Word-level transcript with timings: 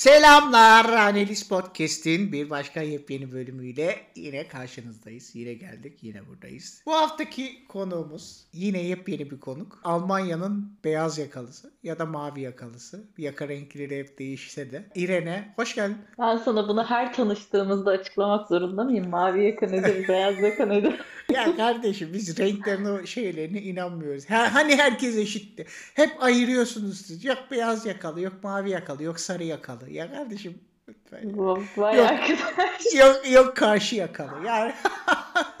Selamlar 0.00 0.84
Analiz 0.84 1.48
Podcast'in 1.48 2.32
bir 2.32 2.50
başka 2.50 2.80
yepyeni 2.80 3.32
bölümüyle 3.32 3.96
yine 4.16 4.48
karşınızdayız. 4.48 5.34
Yine 5.34 5.54
geldik, 5.54 5.98
yine 6.02 6.28
buradayız. 6.28 6.82
Bu 6.86 6.92
haftaki 6.92 7.66
konuğumuz 7.68 8.46
yine 8.52 8.82
yepyeni 8.82 9.30
bir 9.30 9.40
konuk. 9.40 9.80
Almanya'nın 9.84 10.72
beyaz 10.84 11.18
yakalısı 11.18 11.72
ya 11.82 11.98
da 11.98 12.06
mavi 12.06 12.40
yakalısı. 12.40 13.04
Yaka 13.18 13.48
renkleri 13.48 13.98
hep 13.98 14.18
değişse 14.18 14.70
de. 14.70 14.84
İrene, 14.94 15.52
hoş 15.56 15.74
geldin. 15.74 15.98
Ben 16.18 16.36
sana 16.36 16.68
bunu 16.68 16.84
her 16.84 17.12
tanıştığımızda 17.12 17.90
açıklamak 17.90 18.48
zorunda 18.48 18.84
mıyım? 18.84 19.08
Mavi 19.08 19.44
yaka 19.44 19.66
nedir, 19.66 20.04
beyaz 20.08 20.38
yaka 20.38 20.66
nedir? 20.66 21.00
Ya 21.32 21.56
kardeşim 21.56 22.12
biz 22.12 22.38
renklerin 22.38 22.84
o 22.84 23.06
şeylerine 23.06 23.62
inanmıyoruz. 23.62 24.30
Ha, 24.30 24.54
hani 24.54 24.76
herkes 24.76 25.16
eşitti. 25.16 25.66
Hep 25.94 26.22
ayırıyorsunuz 26.22 27.00
siz. 27.06 27.24
Yok 27.24 27.38
beyaz 27.50 27.86
yakalı, 27.86 28.20
yok 28.20 28.32
mavi 28.42 28.70
yakalı, 28.70 29.02
yok 29.02 29.20
sarı 29.20 29.44
yakalı. 29.44 29.90
Ya 29.90 30.12
kardeşim 30.12 30.58
lütfen. 30.88 31.38
Vay 31.76 31.96
Yok. 31.98 32.10
arkadaş. 32.10 32.94
yok 32.98 33.30
yok 33.30 33.56
karşı 33.56 33.96
yakalı. 33.96 34.46
Yani, 34.46 34.72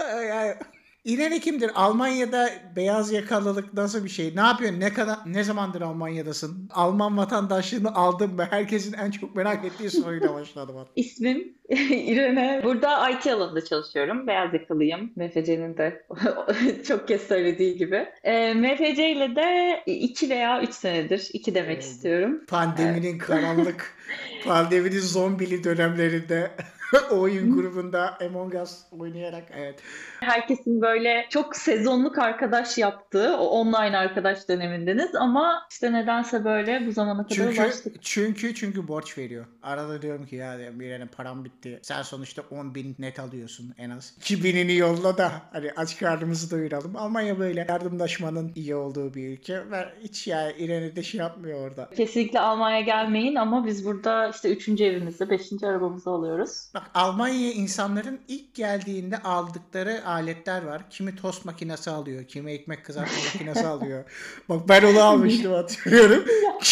yani 0.28 0.54
İrene 1.04 1.40
kimdir? 1.40 1.70
Almanya'da 1.74 2.50
beyaz 2.76 3.12
yakalılık 3.12 3.74
nasıl 3.74 4.04
bir 4.04 4.08
şey? 4.08 4.36
Ne 4.36 4.40
yapıyorsun? 4.40 4.80
Ne 4.80 4.92
kadar 4.92 5.16
ne 5.26 5.44
zamandır 5.44 5.80
Almanya'dasın? 5.80 6.68
Alman 6.74 7.16
vatandaşlığını 7.16 7.94
aldın 7.94 8.34
mı? 8.34 8.46
Herkesin 8.50 8.92
en 8.92 9.10
çok 9.10 9.36
merak 9.36 9.64
ettiği 9.64 9.90
soruyla 9.90 10.34
başladım. 10.34 10.76
İsmim 10.96 11.54
İrene. 11.90 12.60
Burada 12.64 13.10
IT 13.10 13.26
alanında 13.26 13.64
çalışıyorum. 13.64 14.26
Beyaz 14.26 14.54
yakalıyım. 14.54 15.12
MFC'nin 15.16 15.76
de 15.76 16.06
çok 16.88 17.08
kez 17.08 17.22
söylediği 17.22 17.76
gibi. 17.76 18.06
E, 18.24 18.54
MFC 18.54 19.10
ile 19.10 19.36
de 19.36 19.82
2 19.86 20.30
veya 20.30 20.62
3 20.62 20.70
senedir. 20.74 21.28
2 21.32 21.54
demek 21.54 21.70
Evet. 21.70 21.82
istiyorum. 21.84 22.40
Pandeminin 22.48 23.18
karanlık, 23.18 23.94
pandeminin 24.44 25.00
zombili 25.00 25.64
dönemlerinde 25.64 26.50
oyun 27.10 27.54
grubunda 27.56 28.18
Among 28.20 28.54
Us 28.54 28.82
oynayarak 28.90 29.44
evet. 29.56 29.82
Herkesin 30.20 30.80
böyle 30.82 31.26
çok 31.30 31.56
sezonluk 31.56 32.18
arkadaş 32.18 32.78
yaptığı 32.78 33.36
o 33.36 33.46
online 33.46 33.96
arkadaş 33.96 34.48
dönemindeniz 34.48 35.14
ama 35.14 35.66
işte 35.70 35.92
nedense 35.92 36.44
böyle 36.44 36.86
bu 36.86 36.92
zamana 36.92 37.22
kadar 37.22 37.36
Çünkü 37.36 37.62
ulaştık. 37.62 38.02
çünkü 38.02 38.54
çünkü 38.54 38.88
borç 38.88 39.18
veriyor. 39.18 39.46
Arada 39.62 40.02
diyorum 40.02 40.26
ki 40.26 40.36
ya 40.36 40.58
bir 40.80 40.86
yere 40.86 41.06
param 41.06 41.44
bitti. 41.44 41.78
Sen 41.82 42.02
sonuçta 42.02 42.42
10 42.50 42.74
bin 42.74 42.96
net 42.98 43.20
alıyorsun 43.20 43.74
en 43.78 43.90
az. 43.90 44.14
2000'ini 44.20 44.76
yolla 44.76 45.18
da 45.18 45.32
hani 45.52 45.72
aç 45.76 45.98
karnımızı 45.98 46.50
doyuralım. 46.50 46.96
Almanya 46.96 47.38
böyle 47.38 47.66
yardımlaşmanın 47.68 48.52
iyi 48.54 48.74
olduğu 48.74 49.14
bir 49.14 49.28
ülke. 49.28 49.70
Ve 49.70 49.88
hiç 50.02 50.26
ya 50.26 50.52
İrene 50.52 50.96
de 50.96 51.02
şey 51.02 51.20
yapmıyor 51.20 51.70
orada. 51.70 51.90
Kesinlikle 51.96 52.40
Almanya'ya 52.40 52.80
gelmeyin 52.80 53.34
ama 53.34 53.66
biz 53.66 53.84
burada 53.84 54.28
işte 54.28 54.52
üçüncü 54.52 54.84
evimizde, 54.84 55.30
beşinci 55.30 55.66
arabamızı 55.66 56.10
alıyoruz. 56.10 56.70
Bak 56.80 56.90
Almanya'ya 56.94 57.52
insanların 57.52 58.20
ilk 58.28 58.54
geldiğinde 58.54 59.18
aldıkları 59.18 60.06
aletler 60.06 60.62
var. 60.62 60.82
Kimi 60.90 61.16
tost 61.16 61.44
makinesi 61.44 61.90
alıyor, 61.90 62.24
kimi 62.24 62.52
ekmek 62.52 62.84
kızartma 62.84 63.18
makinesi 63.34 63.66
alıyor. 63.66 64.04
Bak 64.48 64.68
ben 64.68 64.82
onu 64.82 65.02
almıştım 65.02 65.52
hatırlıyorum. 65.52 66.24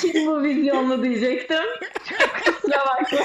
Kim 0.00 0.26
bu 0.26 0.42
vizyonlu 0.42 1.04
diyecektim. 1.04 1.64
Çok 2.08 2.44
kusura 2.44 2.78
bakma. 2.86 3.18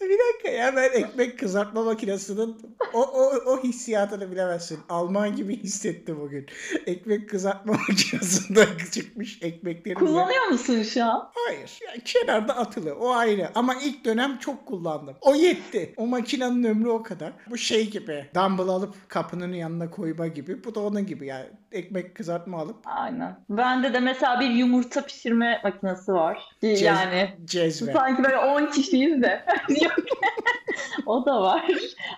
Bir 0.00 0.18
dakika 0.18 0.48
ya 0.48 0.76
ben 0.76 0.90
ekmek 0.92 1.38
kızartma 1.38 1.82
makinesinin 1.82 2.56
o, 2.92 3.02
o, 3.02 3.32
o 3.46 3.62
hissiyatını 3.62 4.30
bilemezsin. 4.32 4.78
Alman 4.88 5.36
gibi 5.36 5.56
hissettim 5.62 6.20
bugün. 6.20 6.46
Ekmek 6.86 7.30
kızartma 7.30 7.72
makinesinde 7.88 8.66
çıkmış 8.92 9.38
ekmeklerin. 9.42 9.98
Kullanıyor 9.98 10.46
musun 10.46 10.82
şu 10.82 11.04
an? 11.04 11.30
Hayır. 11.34 11.78
Yani 11.86 12.00
kenarda 12.04 12.56
atılı. 12.56 12.94
O 12.94 13.10
ayrı. 13.12 13.48
Ama 13.54 13.74
ilk 13.74 14.04
dönem 14.04 14.38
çok 14.38 14.66
kullandım. 14.66 15.16
O 15.20 15.34
yetti. 15.34 15.94
O 15.96 16.06
makinenin 16.06 16.64
ömrü 16.64 16.88
o 16.88 17.02
kadar. 17.02 17.32
Bu 17.50 17.58
şey 17.58 17.90
gibi. 17.90 18.26
Dumbbell 18.34 18.68
alıp 18.68 18.94
kapının 19.08 19.52
yanına 19.52 19.90
koyma 19.90 20.26
gibi. 20.26 20.64
Bu 20.64 20.74
da 20.74 20.80
onun 20.80 21.06
gibi 21.06 21.26
yani. 21.26 21.46
Ekmek 21.72 22.14
kızartma 22.14 22.58
alıp 22.58 22.76
Aynen. 22.84 23.36
Bende 23.50 23.94
de 23.94 24.00
mesela 24.00 24.40
bir 24.40 24.50
yumurta 24.50 25.06
pişirme 25.06 25.60
makinesi 25.64 26.12
var. 26.12 26.38
Cez- 26.62 26.84
Yani 26.84 27.36
cezve. 27.44 27.92
sanki 27.92 28.24
böyle 28.24 28.38
10 28.38 28.66
kişiyiz 28.66 29.22
de. 29.22 29.44
O 31.06 31.26
da 31.26 31.42
var. 31.42 31.66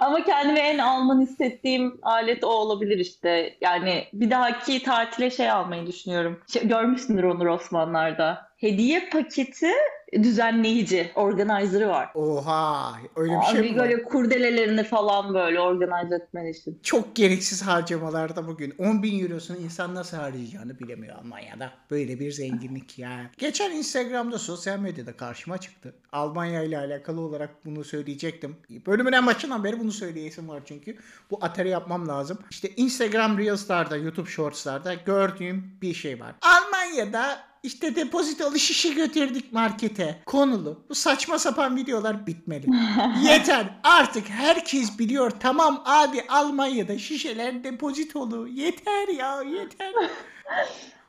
Ama 0.00 0.24
kendime 0.24 0.60
en 0.60 0.78
Alman 0.78 1.20
hissettiğim 1.20 1.98
alet 2.02 2.44
o 2.44 2.48
olabilir 2.48 2.98
işte. 2.98 3.56
Yani 3.60 4.04
bir 4.12 4.30
dahaki 4.30 4.82
tatile 4.82 5.30
şey 5.30 5.50
almayı 5.50 5.86
düşünüyorum. 5.86 6.40
Şey, 6.52 6.68
görmüşsündür 6.68 7.22
Onur 7.24 7.46
Osmanlar'da. 7.46 8.51
Hediye 8.62 9.08
paketi 9.12 9.70
düzenleyici, 10.12 11.10
organizer'ı 11.14 11.88
var. 11.88 12.10
Oha. 12.14 12.92
Öyle 13.16 13.32
bir 13.32 13.36
Abi 13.36 13.44
şey 13.46 13.60
mi 13.60 13.78
var? 13.78 13.78
böyle 13.78 14.02
kurdelelerini 14.02 14.84
falan 14.84 15.34
böyle 15.34 15.60
organize 15.60 16.14
etmen 16.14 16.46
için. 16.46 16.78
Çok 16.82 17.16
gereksiz 17.16 17.62
harcamalarda 17.62 18.46
bugün 18.48 18.74
10 18.78 19.02
bin 19.02 19.24
eurosunu 19.24 19.56
insan 19.56 19.94
nasıl 19.94 20.16
harcayacağını 20.16 20.78
bilemiyor 20.78 21.16
Almanya'da. 21.16 21.70
Böyle 21.90 22.20
bir 22.20 22.32
zenginlik 22.32 22.98
ya. 22.98 23.30
Geçen 23.38 23.70
Instagram'da 23.70 24.38
sosyal 24.38 24.78
medyada 24.78 25.16
karşıma 25.16 25.58
çıktı. 25.58 25.94
Almanya 26.12 26.62
ile 26.62 26.78
alakalı 26.78 27.20
olarak 27.20 27.50
bunu 27.64 27.84
söyleyecektim. 27.84 28.56
Bölümün 28.86 29.12
en 29.12 29.26
başından 29.26 29.64
beri 29.64 29.80
bunu 29.80 29.92
söyleyesim 29.92 30.48
var 30.48 30.62
çünkü. 30.64 30.96
Bu 31.30 31.38
atari 31.40 31.68
yapmam 31.68 32.08
lazım. 32.08 32.38
İşte 32.50 32.68
Instagram 32.76 33.38
Reels'larda, 33.38 33.96
YouTube 33.96 34.30
Shorts'larda 34.30 34.94
gördüğüm 34.94 35.64
bir 35.82 35.94
şey 35.94 36.20
var. 36.20 36.34
Almanya'da 36.42 37.51
işte 37.62 37.96
depozitolu 37.96 38.58
şişe 38.58 38.88
götürdük 38.94 39.52
markete. 39.52 40.18
Konulu. 40.26 40.84
Bu 40.88 40.94
saçma 40.94 41.38
sapan 41.38 41.76
videolar 41.76 42.26
bitmeli. 42.26 42.66
Yeter. 43.24 43.66
Artık 43.84 44.28
herkes 44.28 44.98
biliyor. 44.98 45.30
Tamam 45.40 45.82
abi 45.84 46.22
Almanya'da 46.28 46.98
şişeler 46.98 47.64
depozitolu. 47.64 48.48
Yeter 48.48 49.08
ya 49.08 49.42
yeter. 49.42 49.92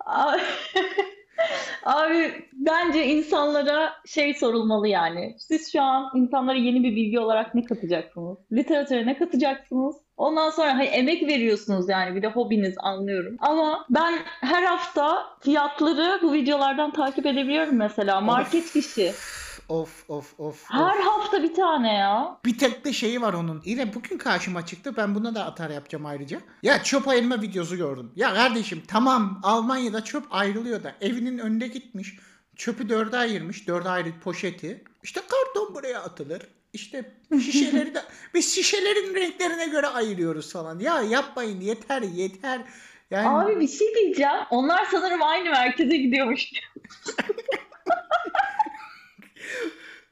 Abi, 0.05 0.41
Abi 1.83 2.47
bence 2.53 3.05
insanlara 3.05 3.93
şey 4.05 4.33
sorulmalı 4.33 4.87
yani. 4.87 5.35
Siz 5.39 5.71
şu 5.71 5.81
an 5.81 6.11
insanlara 6.15 6.57
yeni 6.57 6.83
bir 6.83 6.95
bilgi 6.95 7.19
olarak 7.19 7.55
ne 7.55 7.63
katacaksınız? 7.63 8.37
Literatüre 8.51 9.05
ne 9.05 9.17
katacaksınız? 9.17 9.95
Ondan 10.17 10.49
sonra 10.49 10.73
hani 10.73 10.83
emek 10.83 11.27
veriyorsunuz 11.27 11.89
yani 11.89 12.15
bir 12.15 12.21
de 12.21 12.27
hobiniz 12.27 12.75
anlıyorum. 12.77 13.35
Ama 13.39 13.85
ben 13.89 14.19
her 14.41 14.63
hafta 14.63 15.25
fiyatları 15.39 16.19
bu 16.23 16.33
videolardan 16.33 16.93
takip 16.93 17.25
edebiliyorum 17.25 17.75
mesela. 17.75 18.21
Market 18.21 18.63
fişi. 18.63 19.13
Of 19.69 20.09
of 20.09 20.39
of. 20.39 20.39
of. 20.39 20.65
Her 20.71 20.99
hafta 20.99 21.43
bir 21.43 21.53
tane 21.53 21.93
ya. 21.93 22.37
Bir 22.45 22.57
tek 22.57 22.85
de 22.85 22.93
şeyi 22.93 23.21
var 23.21 23.33
onun. 23.33 23.61
Yine 23.65 23.93
bugün 23.93 24.17
karşıma 24.17 24.65
çıktı. 24.65 24.93
Ben 24.97 25.15
buna 25.15 25.35
da 25.35 25.45
atar 25.45 25.69
yapacağım 25.69 26.05
ayrıca. 26.05 26.39
Ya 26.63 26.83
çöp 26.83 27.07
ayırma 27.07 27.41
videosu 27.41 27.77
gördüm. 27.77 28.11
Ya 28.15 28.33
kardeşim 28.33 28.83
tamam 28.87 29.39
Almanya'da 29.43 30.03
çöp 30.03 30.23
ayrılıyor 30.31 30.83
da 30.83 30.91
evinin 31.01 31.37
önünde 31.37 31.67
gitmiş. 31.67 32.15
Çöpü 32.55 32.89
dörde 32.89 33.17
ayırmış. 33.17 33.67
Dörde 33.67 33.89
ayrı 33.89 34.19
poşeti. 34.23 34.83
İşte 35.03 35.21
karton 35.21 35.75
buraya 35.75 36.01
atılır. 36.01 36.41
İşte 36.73 37.11
şişeleri 37.41 37.95
de 37.95 38.01
biz 38.33 38.55
şişelerin 38.55 39.15
renklerine 39.15 39.67
göre 39.67 39.87
ayırıyoruz 39.87 40.53
falan. 40.53 40.79
Ya 40.79 41.01
yapmayın 41.01 41.61
yeter 41.61 42.01
yeter. 42.01 42.61
Yani 43.11 43.27
Abi 43.27 43.59
bir 43.59 43.67
şey 43.67 43.95
diyeceğim. 43.95 44.39
Onlar 44.49 44.85
sanırım 44.91 45.23
aynı 45.23 45.49
merkeze 45.49 45.97
gidiyormuş. 45.97 46.45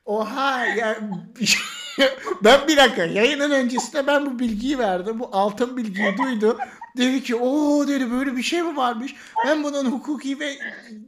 Oha 0.06 0.66
ya 0.66 1.00
ben 2.44 2.68
bir 2.68 2.78
dakika 2.78 3.04
yayının 3.06 3.52
öncesinde 3.52 4.08
ben 4.08 4.26
bu 4.26 4.40
bilgiyi 4.40 4.80
verdim. 4.80 5.20
Bu 5.20 5.30
altın 5.32 5.78
bilgiyi 5.78 6.18
duydu. 6.18 6.58
Dedi 6.98 7.24
ki 7.24 7.36
o 7.36 7.88
dedi 7.88 8.12
böyle 8.12 8.36
bir 8.36 8.44
şey 8.44 8.62
mi 8.62 8.78
varmış? 8.78 9.16
Ben 9.46 9.64
bunun 9.64 9.92
hukuki 9.92 10.40
ve 10.40 10.56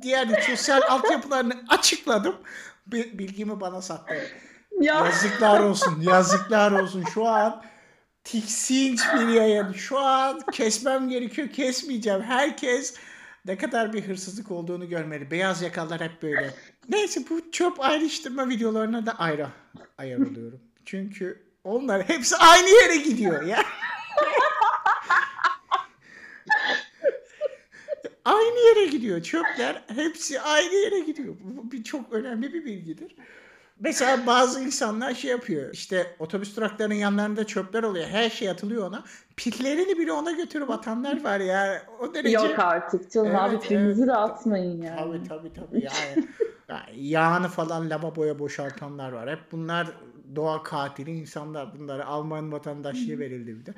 diğer 0.01 0.41
sosyal 0.47 0.81
altyapılarını 0.89 1.63
açıkladım. 1.69 2.35
Bi- 2.87 3.19
Bilgimi 3.19 3.59
bana 3.61 3.81
sattı. 3.81 4.15
Ya 4.81 5.05
Yazıklar 5.05 5.59
olsun 5.59 6.01
yazıklar 6.01 6.71
olsun 6.71 7.03
şu 7.13 7.27
an 7.27 7.63
tiksinç 8.23 9.01
bir 9.13 9.27
yayın. 9.27 9.73
Şu 9.73 9.99
an 9.99 10.39
kesmem 10.51 11.09
gerekiyor 11.09 11.49
kesmeyeceğim. 11.49 12.21
Herkes 12.21 12.95
ne 13.45 13.57
kadar 13.57 13.93
bir 13.93 14.07
hırsızlık 14.07 14.51
olduğunu 14.51 14.89
görmeli. 14.89 15.31
Beyaz 15.31 15.61
yakalılar 15.61 16.01
hep 16.01 16.21
böyle. 16.21 16.53
Neyse 16.89 17.21
bu 17.29 17.51
çöp 17.51 17.79
ayrıştırma 17.79 18.49
videolarına 18.49 19.05
da 19.05 19.11
ayrı 19.19 19.47
ayarlıyorum. 19.97 20.59
Çünkü 20.85 21.43
onlar 21.63 22.09
hepsi 22.09 22.35
aynı 22.35 22.69
yere 22.69 22.97
gidiyor 22.97 23.43
ya. 23.43 23.63
aynı 28.25 28.59
yere 28.59 28.85
gidiyor. 28.85 29.21
Çöpler 29.21 29.83
hepsi 29.87 30.41
aynı 30.41 30.73
yere 30.73 30.99
gidiyor. 30.99 31.35
Bu 31.39 31.71
bir 31.71 31.83
çok 31.83 32.13
önemli 32.13 32.53
bir 32.53 32.65
bilgidir. 32.65 33.15
Mesela 33.79 34.27
bazı 34.27 34.63
insanlar 34.63 35.13
şey 35.13 35.31
yapıyor. 35.31 35.73
İşte 35.73 36.15
otobüs 36.19 36.57
duraklarının 36.57 36.93
yanlarında 36.93 37.47
çöpler 37.47 37.83
oluyor. 37.83 38.05
Her 38.05 38.29
şey 38.29 38.49
atılıyor 38.49 38.87
ona. 38.87 39.03
Pillerini 39.37 39.99
bile 39.99 40.11
ona 40.11 40.31
götürüp 40.31 40.69
atanlar 40.69 41.23
var 41.23 41.39
ya. 41.39 41.83
O 41.99 42.13
derece. 42.13 42.35
yok 42.35 42.59
artık 42.59 43.11
canım 43.11 43.35
abi 43.35 43.55
Evet, 43.55 43.67
pilinizi 43.67 43.99
evet. 44.01 44.09
de 44.09 44.15
atmayın 44.15 44.81
yani. 44.81 44.99
Tabii 44.99 45.27
tabii 45.27 45.53
tabii 45.53 45.83
yani. 45.83 46.27
ya 46.69 46.85
yağını 46.95 47.47
falan 47.47 47.89
lavaboya 47.89 48.39
boşaltanlar 48.39 49.11
var. 49.11 49.29
Hep 49.29 49.51
bunlar 49.51 49.87
doğa 50.35 50.63
katili 50.63 51.11
insanlar. 51.11 51.79
Bunlara 51.79 52.05
Alman 52.05 52.51
vatandaşlığı 52.51 53.19
verildi 53.19 53.59
bir 53.59 53.65
de. 53.65 53.73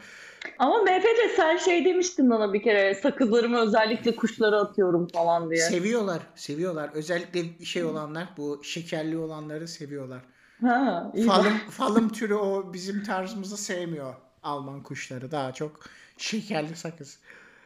Ama 0.60 0.81
MPC 0.81 1.36
sen 1.36 1.57
şey 1.57 1.86
demiştin 1.86 2.30
bana 2.30 2.54
bir 2.54 2.63
kere 2.63 2.96
sakızlarımı 2.96 3.60
özellikle 3.60 4.16
kuşlara 4.16 4.60
atıyorum 4.60 5.07
falan 5.07 5.50
diye. 5.50 5.62
Seviyorlar, 5.62 6.19
seviyorlar. 6.36 6.90
Özellikle 6.94 7.66
şey 7.66 7.84
olanlar, 7.84 8.28
bu 8.38 8.63
şekerli 8.63 9.18
olanları 9.18 9.68
seviyorlar. 9.68 10.22
Ha, 10.62 11.12
iyi. 11.16 11.25
Falım, 11.25 11.57
falım 11.69 12.10
türü 12.10 12.34
o 12.34 12.74
bizim 12.74 13.04
tarzımızı 13.04 13.57
sevmiyor 13.57 14.13
Alman 14.44 14.84
kuşları. 14.84 15.31
Daha 15.31 15.54
çok 15.54 15.80
şekerli 16.18 16.75
sakız. 16.75 17.19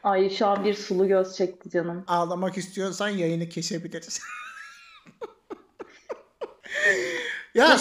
Ay 0.03 0.29
şu 0.29 0.45
an 0.47 0.65
bir 0.65 0.73
sulu 0.73 1.07
göz 1.07 1.35
çekti 1.35 1.69
canım. 1.69 2.03
Ağlamak 2.07 2.57
istiyorsan 2.57 3.09
yayını 3.09 3.49
kesebiliriz. 3.49 4.21
ya 7.55 7.77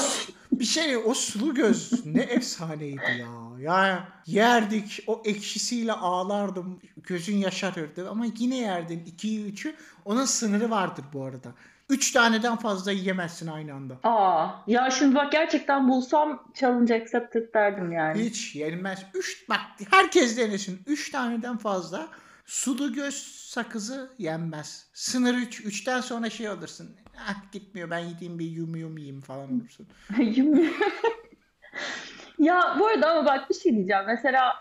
bir 0.58 0.64
şey 0.64 0.96
o 0.96 1.14
sulu 1.14 1.54
göz 1.54 2.06
ne 2.06 2.22
efsaneydi 2.22 3.02
ya. 3.18 3.28
Ya 3.60 4.08
yerdik 4.26 5.04
o 5.06 5.22
ekşisiyle 5.24 5.92
ağlardım. 5.92 6.80
Gözün 7.02 7.36
yaşarırdı 7.36 8.10
ama 8.10 8.26
yine 8.38 8.56
yerdin 8.56 9.04
2'yi 9.18 9.52
3'ü. 9.52 9.74
Onun 10.04 10.24
sınırı 10.24 10.70
vardır 10.70 11.04
bu 11.12 11.24
arada. 11.24 11.52
3 11.88 12.12
taneden 12.12 12.56
fazla 12.56 12.92
yiyemezsin 12.92 13.46
aynı 13.46 13.74
anda. 13.74 13.94
Aa, 14.02 14.48
ya 14.66 14.90
şimdi 14.90 15.14
bak 15.14 15.32
gerçekten 15.32 15.88
bulsam 15.88 16.42
challenge 16.54 16.94
accepted 16.94 17.54
derdim 17.54 17.92
yani. 17.92 18.24
Hiç 18.24 18.54
yenmez. 18.54 19.06
Üç, 19.14 19.48
bak 19.48 19.60
herkes 19.90 20.36
denesin. 20.36 20.80
Üç 20.86 21.10
taneden 21.10 21.56
fazla 21.56 22.08
sulu 22.46 22.92
göz 22.92 23.14
sakızı 23.48 24.10
yenmez. 24.18 24.86
Sınır 24.94 25.34
üç. 25.34 25.60
Üçten 25.60 26.00
sonra 26.00 26.30
şey 26.30 26.48
alırsın. 26.48 26.96
Ah 27.18 27.52
gitmiyor 27.52 27.90
ben 27.90 27.98
yediğim 27.98 28.38
bir 28.38 28.50
yum 28.50 28.76
yum 28.76 28.98
yiyeyim 28.98 29.20
falan 29.20 29.52
olursun. 29.54 29.86
Ya 32.38 32.76
bu 32.78 32.86
arada 32.86 33.10
ama 33.10 33.26
bak 33.26 33.50
bir 33.50 33.54
şey 33.54 33.72
diyeceğim. 33.72 34.04
Mesela 34.06 34.54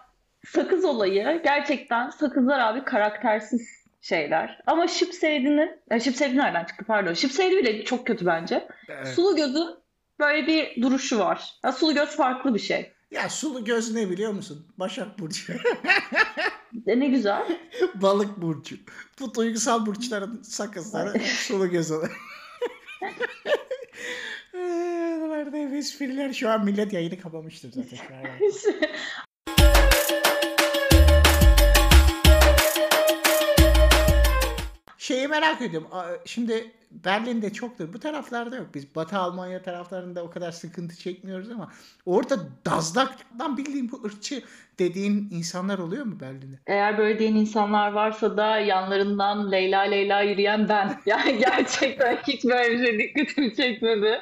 sakız 0.45 0.85
olayı 0.85 1.41
gerçekten 1.43 2.09
sakızlar 2.09 2.59
abi 2.59 2.83
karaktersiz 2.83 3.67
şeyler. 4.01 4.59
Ama 4.67 4.87
Şipseydi'nin, 4.87 5.69
e, 5.91 5.99
Şipseydi 5.99 6.37
nereden 6.37 6.65
çıktı 6.65 6.85
pardon. 6.87 7.13
Şipseydi 7.13 7.57
bile 7.57 7.85
çok 7.85 8.07
kötü 8.07 8.25
bence. 8.25 8.67
Evet. 8.89 9.07
Sulu 9.07 9.35
gözün 9.35 9.67
böyle 10.19 10.47
bir 10.47 10.81
duruşu 10.81 11.19
var. 11.19 11.51
Ya 11.63 11.71
sulu 11.71 11.93
göz 11.93 12.09
farklı 12.15 12.53
bir 12.53 12.59
şey. 12.59 12.93
Ya 13.11 13.29
sulu 13.29 13.65
göz 13.65 13.93
ne 13.95 14.09
biliyor 14.09 14.31
musun? 14.31 14.67
Başak 14.77 15.19
Burcu. 15.19 15.53
E, 16.87 16.99
ne 16.99 17.07
güzel. 17.07 17.57
Balık 17.95 18.37
Burcu. 18.41 18.75
Bu 19.19 19.33
duygusal 19.33 19.85
burçların 19.85 20.41
sakızları 20.41 21.19
sulu 21.19 21.69
göz 21.69 21.91
olur. 21.91 22.09
Eee, 24.53 25.17
Bunlar 25.21 25.53
da 25.53 25.57
espriler. 25.77 26.33
Şu 26.33 26.49
an 26.49 26.65
millet 26.65 26.93
yayını 26.93 27.19
kapamıştır 27.19 27.71
zaten. 27.71 27.97
Şeyi 35.27 35.41
merak 35.41 35.61
ediyorum. 35.61 35.89
Şimdi 36.25 36.71
Berlin'de 36.91 37.53
çoktur. 37.53 37.93
Bu 37.93 37.99
taraflarda 37.99 38.55
yok. 38.55 38.67
Biz 38.73 38.95
Batı 38.95 39.17
Almanya 39.17 39.61
taraflarında 39.61 40.23
o 40.23 40.29
kadar 40.29 40.51
sıkıntı 40.51 40.95
çekmiyoruz 40.97 41.51
ama 41.51 41.71
orada 42.05 42.39
Dazlak'tan 42.65 43.57
bildiğim 43.57 43.91
bu 43.91 44.03
ırkçı 44.05 44.41
dediğin 44.79 45.29
insanlar 45.31 45.77
oluyor 45.79 46.05
mu 46.05 46.19
Berlin'de? 46.19 46.59
Eğer 46.67 46.97
böyle 46.97 47.19
diyen 47.19 47.35
insanlar 47.35 47.91
varsa 47.91 48.37
da 48.37 48.57
yanlarından 48.59 49.51
Leyla 49.51 49.81
Leyla 49.81 50.21
yürüyen 50.21 50.69
ben. 50.69 51.01
Yani 51.05 51.37
gerçekten 51.37 52.17
hiç 52.27 52.45
böyle 52.45 52.71
bir 52.79 52.85
şey 52.85 52.99
dikkatimi 52.99 53.55
çekmedi. 53.55 54.19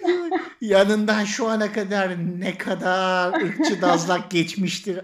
Yanından 0.60 1.24
şu 1.24 1.48
ana 1.48 1.72
kadar 1.72 2.10
ne 2.38 2.58
kadar 2.58 3.32
ırkçı 3.42 3.82
Dazlak 3.82 4.30
geçmiştir. 4.30 5.00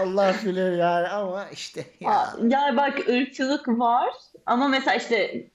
Allah 0.00 0.34
bilir 0.44 0.76
yani 0.76 1.08
ama 1.08 1.48
işte 1.52 1.84
ya. 2.00 2.10
Aa, 2.10 2.36
Ya 2.48 2.74
bak 2.76 3.08
ırkçılık 3.08 3.68
var 3.68 4.10
ama 4.46 4.68
mesela 4.68 4.96
işte 4.96 5.50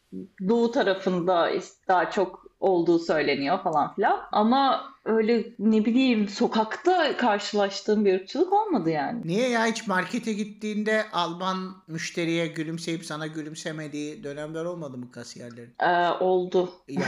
doğu 0.50 0.72
tarafında 0.72 1.50
daha 1.88 2.12
çok 2.12 2.48
olduğu 2.60 3.00
söyleniyor 3.00 3.63
falan 3.63 3.95
filan. 3.95 4.19
Ama 4.31 4.94
öyle 5.07 5.44
ne 5.59 5.86
bileyim 5.86 6.30
sokakta 6.30 7.18
karşılaştığım 7.18 8.06
bir 8.06 8.13
ırkçılık 8.13 8.54
olmadı 8.54 8.89
yani. 8.89 9.21
Niye 9.25 9.50
ya 9.50 9.65
hiç 9.65 9.88
markete 9.88 10.33
gittiğinde 10.33 11.06
Alman 11.12 11.75
müşteriye 11.88 12.48
gülümseyip 12.48 13.06
sana 13.06 13.27
gülümsemediği 13.27 14.24
dönemler 14.24 14.65
olmadı 14.65 14.98
mı 14.98 15.12
kasiyerlerin? 15.12 15.74
Ee, 15.80 16.24
oldu. 16.24 16.71
Ya, 16.88 17.01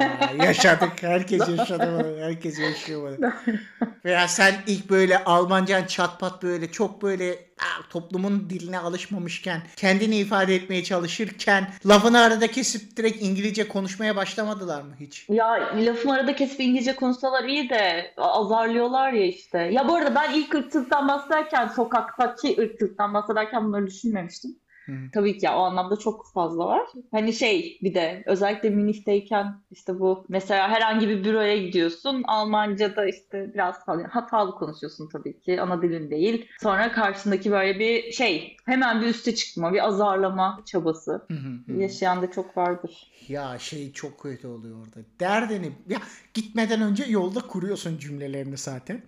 ya 0.00 0.44
yaşadık. 0.44 1.02
Herkes 1.02 1.48
yaşadı. 1.48 2.16
Herkes 2.20 2.58
yaşıyor 2.58 3.18
bunu. 3.18 3.32
Veya 4.04 4.28
sen 4.28 4.54
ilk 4.66 4.90
böyle 4.90 5.24
Almancan 5.24 5.84
çatpat 5.84 6.42
böyle 6.42 6.72
çok 6.72 7.02
böyle 7.02 7.52
toplumun 7.90 8.50
diline 8.50 8.78
alışmamışken 8.78 9.62
kendini 9.76 10.16
ifade 10.16 10.54
etmeye 10.54 10.84
çalışırken 10.84 11.70
lafını 11.86 12.20
arada 12.20 12.46
kesip 12.46 12.96
direkt 12.96 13.22
İngilizce 13.22 13.68
konuşmaya 13.68 14.16
başlamadılar 14.16 14.82
mı 14.82 14.94
hiç? 15.00 15.26
Ya 15.28 15.74
lafımı 15.76 16.14
arada 16.14 16.36
kesip 16.36 16.60
İngilizce 16.60 16.96
konuşsalar 17.12 17.44
iyi 17.44 17.70
de 17.70 18.14
azarlıyorlar 18.16 19.12
ya 19.12 19.26
işte. 19.26 19.58
Ya 19.58 19.88
bu 19.88 19.94
arada 19.94 20.14
ben 20.14 20.34
ilk 20.34 20.54
ırkçılıktan 20.54 21.08
bahsederken 21.08 21.68
sokaktaki 21.68 22.56
ırkçılıktan 22.60 23.14
bahsederken 23.14 23.64
bunları 23.64 23.86
düşünmemiştim. 23.86 24.61
Hı. 24.86 24.92
Tabii 25.12 25.38
ki 25.38 25.46
ya, 25.46 25.58
o 25.58 25.60
anlamda 25.60 25.96
çok 25.96 26.32
fazla 26.34 26.66
var. 26.66 26.86
Hani 27.10 27.32
şey 27.32 27.78
bir 27.82 27.94
de 27.94 28.22
özellikle 28.26 28.70
Münih'teyken 28.70 29.54
işte 29.70 30.00
bu 30.00 30.24
mesela 30.28 30.68
herhangi 30.68 31.08
bir 31.08 31.24
büroya 31.24 31.56
gidiyorsun. 31.56 32.22
Almanca'da 32.26 33.06
işte 33.06 33.54
biraz 33.54 33.76
hatalı 34.10 34.54
konuşuyorsun 34.54 35.08
tabii 35.12 35.40
ki. 35.40 35.60
Ana 35.60 35.82
dilin 35.82 36.10
değil. 36.10 36.48
Sonra 36.62 36.92
karşındaki 36.92 37.50
böyle 37.50 37.78
bir 37.78 38.12
şey 38.12 38.56
hemen 38.64 39.02
bir 39.02 39.06
üste 39.06 39.34
çıkma, 39.34 39.72
bir 39.72 39.86
azarlama 39.86 40.62
çabası. 40.66 41.12
Hı 41.12 41.34
hı 41.34 41.72
hı. 41.72 41.80
Yaşayan 41.80 42.22
da 42.22 42.30
çok 42.30 42.56
vardır. 42.56 43.12
Ya 43.28 43.58
şey 43.58 43.92
çok 43.92 44.20
kötü 44.20 44.46
oluyor 44.46 44.76
orada. 44.80 45.06
Derdini 45.20 45.72
ya 45.88 45.98
gitmeden 46.34 46.82
önce 46.82 47.04
yolda 47.04 47.40
kuruyorsun 47.40 47.98
cümlelerini 47.98 48.56
zaten. 48.56 49.02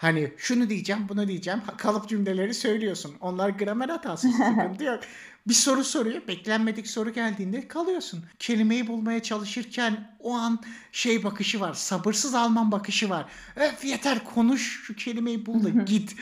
Hani 0.00 0.32
şunu 0.36 0.68
diyeceğim, 0.68 1.06
bunu 1.08 1.28
diyeceğim. 1.28 1.60
Kalıp 1.76 2.08
cümleleri 2.08 2.54
söylüyorsun. 2.54 3.14
Onlar 3.20 3.48
gramer 3.48 3.88
hatası, 3.88 4.28
sıkıntı 4.32 4.84
yok. 4.84 5.00
Bir 5.48 5.54
soru 5.54 5.84
soruyor, 5.84 6.28
beklenmedik 6.28 6.86
soru 6.86 7.10
geldiğinde 7.12 7.68
kalıyorsun. 7.68 8.24
Kelimeyi 8.38 8.86
bulmaya 8.86 9.22
çalışırken 9.22 10.16
o 10.18 10.34
an 10.34 10.60
şey 10.92 11.24
bakışı 11.24 11.60
var, 11.60 11.74
sabırsız 11.74 12.34
Alman 12.34 12.72
bakışı 12.72 13.10
var. 13.10 13.26
Öf 13.56 13.84
yeter 13.84 14.24
konuş 14.24 14.82
şu 14.84 14.96
kelimeyi 14.96 15.46
bul 15.46 15.64
da 15.64 15.68
git. 15.84 16.16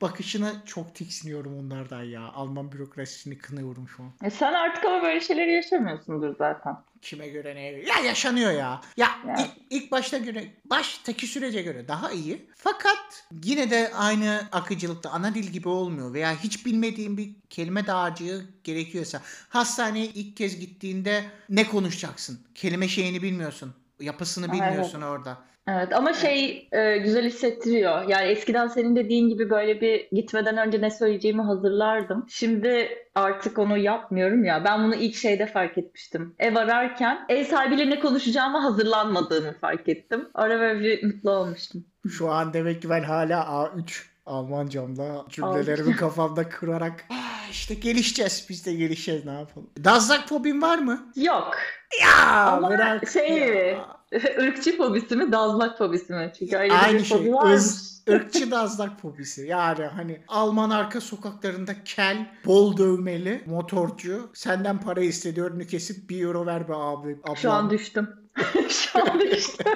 Bakışına 0.00 0.52
çok 0.66 0.94
tiksiniyorum 0.94 1.58
onlardan 1.58 2.02
ya. 2.02 2.22
Alman 2.22 2.72
bürokrasisini 2.72 3.38
kınıyorum 3.38 3.88
şu 3.96 4.02
an. 4.02 4.10
E 4.22 4.30
sen 4.30 4.52
artık 4.52 4.84
ama 4.84 5.02
böyle 5.02 5.20
şeyleri 5.20 5.52
yaşamıyorsundur 5.52 6.36
zaten. 6.38 6.76
Kime 7.02 7.28
göre 7.28 7.54
neye 7.54 7.72
göre? 7.72 7.88
Ya 7.88 7.98
yaşanıyor 7.98 8.52
ya. 8.52 8.80
Ya 8.96 9.10
Ya. 9.28 9.36
ilk, 9.44 9.50
ilk 9.82 9.92
başta 9.92 10.18
göre, 10.18 10.44
baştaki 10.64 11.26
sürece 11.26 11.62
göre 11.62 11.88
daha 11.88 12.10
iyi. 12.10 12.46
Fakat 12.56 13.24
yine 13.44 13.70
de 13.70 13.92
aynı 13.94 14.48
akıcılıkta 14.52 15.10
ana 15.10 15.34
dil 15.34 15.44
gibi 15.48 15.68
olmuyor. 15.68 16.14
Veya 16.14 16.42
hiç 16.42 16.66
bilmediğin 16.66 17.16
bir 17.16 17.30
kelime 17.50 17.86
dağarcığı 17.86 18.44
gerekiyorsa. 18.64 19.22
Hastaneye 19.48 20.06
ilk 20.06 20.36
kez 20.36 20.60
gittiğinde 20.60 21.24
ne 21.48 21.68
konuşacaksın? 21.68 22.40
Kelime 22.54 22.88
şeyini 22.88 23.22
bilmiyorsun. 23.22 23.74
Yapısını 24.00 24.52
bilmiyorsun 24.52 25.02
orada. 25.02 25.38
Evet 25.68 25.92
ama 25.92 26.12
şey 26.12 26.68
e, 26.72 26.98
güzel 26.98 27.24
hissettiriyor. 27.24 28.02
Yani 28.08 28.28
eskiden 28.28 28.66
senin 28.66 28.96
dediğin 28.96 29.28
gibi 29.28 29.50
böyle 29.50 29.80
bir 29.80 30.08
gitmeden 30.12 30.56
önce 30.56 30.80
ne 30.80 30.90
söyleyeceğimi 30.90 31.42
hazırlardım. 31.42 32.26
Şimdi 32.28 32.88
artık 33.14 33.58
onu 33.58 33.78
yapmıyorum 33.78 34.44
ya. 34.44 34.64
Ben 34.64 34.84
bunu 34.84 34.94
ilk 34.94 35.14
şeyde 35.14 35.46
fark 35.46 35.78
etmiştim. 35.78 36.34
Ev 36.38 36.56
ararken 36.56 37.26
ev 37.28 37.44
sahibiyle 37.44 37.90
ne 37.90 38.00
konuşacağımı 38.00 38.58
hazırlanmadığımı 38.58 39.52
fark 39.52 39.88
ettim. 39.88 40.28
Ara 40.34 40.60
böyle 40.60 40.80
bir 40.80 41.04
mutlu 41.04 41.30
olmuştum. 41.30 41.84
Şu 42.08 42.30
an 42.30 42.52
demek 42.52 42.82
ki 42.82 42.90
ben 42.90 43.02
hala 43.02 43.40
A3 43.40 44.09
Almancamla 44.30 45.24
cümlelerimi 45.28 45.96
kafamda 45.96 46.48
kırarak 46.48 47.04
"Ah, 47.10 47.50
işte 47.50 47.74
gelişeceğiz 47.74 48.46
biz 48.48 48.66
de 48.66 48.72
gelişeceğiz 48.74 49.24
ne 49.24 49.32
yapalım. 49.32 49.70
Dazlak 49.84 50.28
fobin 50.28 50.62
var 50.62 50.78
mı? 50.78 51.12
Yok. 51.16 51.56
Ya 52.02 52.46
Ama 52.46 52.70
bırak 52.70 53.08
şey 53.10 53.38
ya. 53.38 53.96
ırkçı 54.38 54.76
fobisi 54.78 55.16
mi, 55.16 55.32
dazlak 55.32 55.78
fobisi 55.78 56.12
mi? 56.12 56.32
Çünkü 56.38 56.56
öyle 56.56 56.72
Aynı 56.72 56.98
bir 56.98 57.04
şey. 57.04 57.18
fobi 57.18 57.32
varmış. 57.34 57.54
Iz, 57.54 58.02
ırkçı 58.10 58.50
dazlak 58.50 59.00
fobisi. 59.00 59.46
Yani 59.46 59.84
hani 59.84 60.20
Alman 60.28 60.70
arka 60.70 61.00
sokaklarında 61.00 61.84
kel, 61.84 62.32
bol 62.46 62.76
dövmeli, 62.76 63.42
motorcu. 63.46 64.30
Senden 64.34 64.80
para 64.80 65.00
istedi 65.00 65.42
önünü 65.42 65.66
kesip 65.66 66.10
bir 66.10 66.24
euro 66.24 66.46
ver 66.46 66.68
be 66.68 66.74
abi. 66.74 67.18
Ablam. 67.24 67.36
Şu 67.36 67.50
an 67.52 67.70
düştüm. 67.70 68.08
Şu 68.68 69.10
an 69.12 69.20
düştüm. 69.20 69.66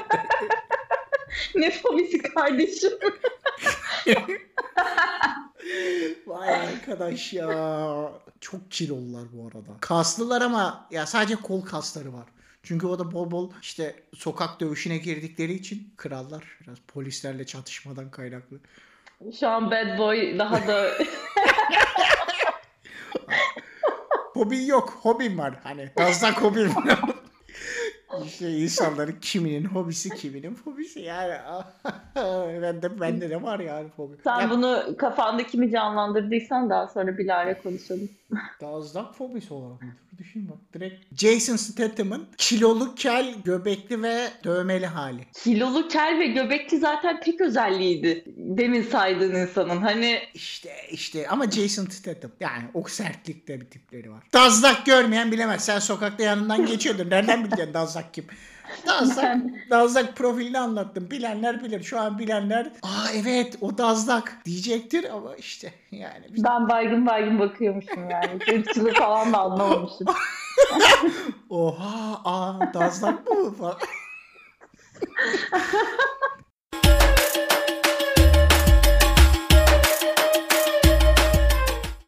ne 1.54 1.70
fobisi 1.70 2.23
kardeşim? 2.23 2.92
Vay 6.26 6.49
arkadaş 6.50 7.32
ya. 7.32 7.49
Çok 8.40 8.70
kilolular 8.70 9.25
bu 9.32 9.46
arada. 9.46 9.80
Kaslılar 9.80 10.42
ama 10.42 10.87
ya 10.90 11.06
sadece 11.06 11.37
kol 11.37 11.62
kasları 11.62 12.12
var. 12.12 12.26
Çünkü 12.62 12.87
o 12.87 12.99
da 12.99 13.12
bol 13.12 13.30
bol 13.30 13.50
işte 13.62 14.02
sokak 14.14 14.61
dövüşüne 14.61 14.99
girdikleri 14.99 15.52
için 15.52 15.94
krallar 15.96 16.58
biraz 16.61 16.78
polislerle 16.88 17.46
çatışmadan 17.46 18.11
kaynaklı. 18.11 18.61
Şu 19.40 19.49
an 19.49 19.70
Bad 19.70 19.99
Boy 19.99 20.38
daha 20.38 20.66
da 20.66 20.90
Hobin 24.34 24.66
yok. 24.66 24.99
Hobin 25.02 25.38
var. 25.38 25.54
Hani 25.62 25.90
dazlak 25.99 26.42
hobin 26.42 26.75
var. 26.75 27.00
İşte 28.26 28.50
insanların 28.50 29.16
kiminin 29.21 29.64
hobisi 29.64 30.11
kiminin 30.11 30.56
hobisi 30.64 31.00
yani. 31.00 31.35
ben 32.62 32.83
de 32.83 33.00
bende 33.00 33.30
de 33.30 33.42
var 33.42 33.61
yani 33.61 33.88
hobi. 33.97 34.16
sen 34.25 34.40
Ya, 34.40 34.50
bunu 34.50 34.97
kafanda 34.99 35.47
kimi 35.47 35.71
canlandırdıysan 35.71 36.71
daha 36.71 36.87
sonra 36.88 37.18
Bilal'le 37.18 37.62
konuşalım. 37.62 38.09
Dazlak 38.61 39.14
fobisi 39.14 39.54
olarak 39.54 39.83
mı? 39.83 39.92
Düşün 40.18 40.49
bak. 40.49 40.59
Direkt 40.75 41.21
Jason 41.21 41.56
Statham'ın 41.56 42.28
kilolu, 42.38 42.94
kel, 42.94 43.35
göbekli 43.44 44.02
ve 44.02 44.28
dövmeli 44.44 44.87
hali. 44.87 45.21
Kilolu, 45.44 45.88
kel 45.88 46.18
ve 46.18 46.26
göbekli 46.26 46.78
zaten 46.78 47.21
tek 47.21 47.40
özelliğiydi. 47.40 48.25
Demin 48.37 48.83
saydığın 48.83 49.35
insanın. 49.35 49.76
Hani 49.76 50.18
İşte 50.35 50.71
işte 50.90 51.28
ama 51.28 51.50
Jason 51.50 51.85
Statham 51.87 52.30
yani 52.40 52.64
o 52.75 52.85
sertlikte 52.88 53.61
bir 53.61 53.66
tipleri 53.66 54.11
var. 54.11 54.23
Dazlak 54.33 54.87
görmeyen 54.87 55.33
bilemez. 55.33 55.64
Sen 55.64 55.78
sokakta 55.78 56.23
yanından 56.25 56.66
geçiyordun. 56.66 57.11
Nereden 57.11 57.44
bileceksin 57.44 57.75
Dazlak 57.75 58.14
kim? 58.14 58.25
Dazlak, 58.87 59.37
Dazlak 59.71 60.16
profilini 60.16 60.59
anlattım. 60.59 61.11
Bilenler 61.11 61.64
bilir. 61.64 61.83
Şu 61.83 62.00
an 62.00 62.18
bilenler 62.18 62.66
aa 62.83 63.11
evet 63.14 63.59
o 63.61 63.78
Dazlak 63.78 64.38
diyecektir 64.44 65.11
ama 65.14 65.37
işte 65.37 65.75
yani 65.90 66.25
biz- 66.30 66.44
ben 66.44 66.68
baygın 66.68 67.06
baygın 67.06 67.38
bakıyormuşum 67.38 68.11
yani. 68.11 68.30
Irkçılığı 68.52 68.94
falan 68.94 69.33
da 69.33 69.38
anlamamışım. 69.38 70.06
oha 71.50 72.21
aa 72.25 72.75
Dazlak 72.75 73.30
mı 73.30 73.37
bu 73.37 73.54
falan. 73.54 73.78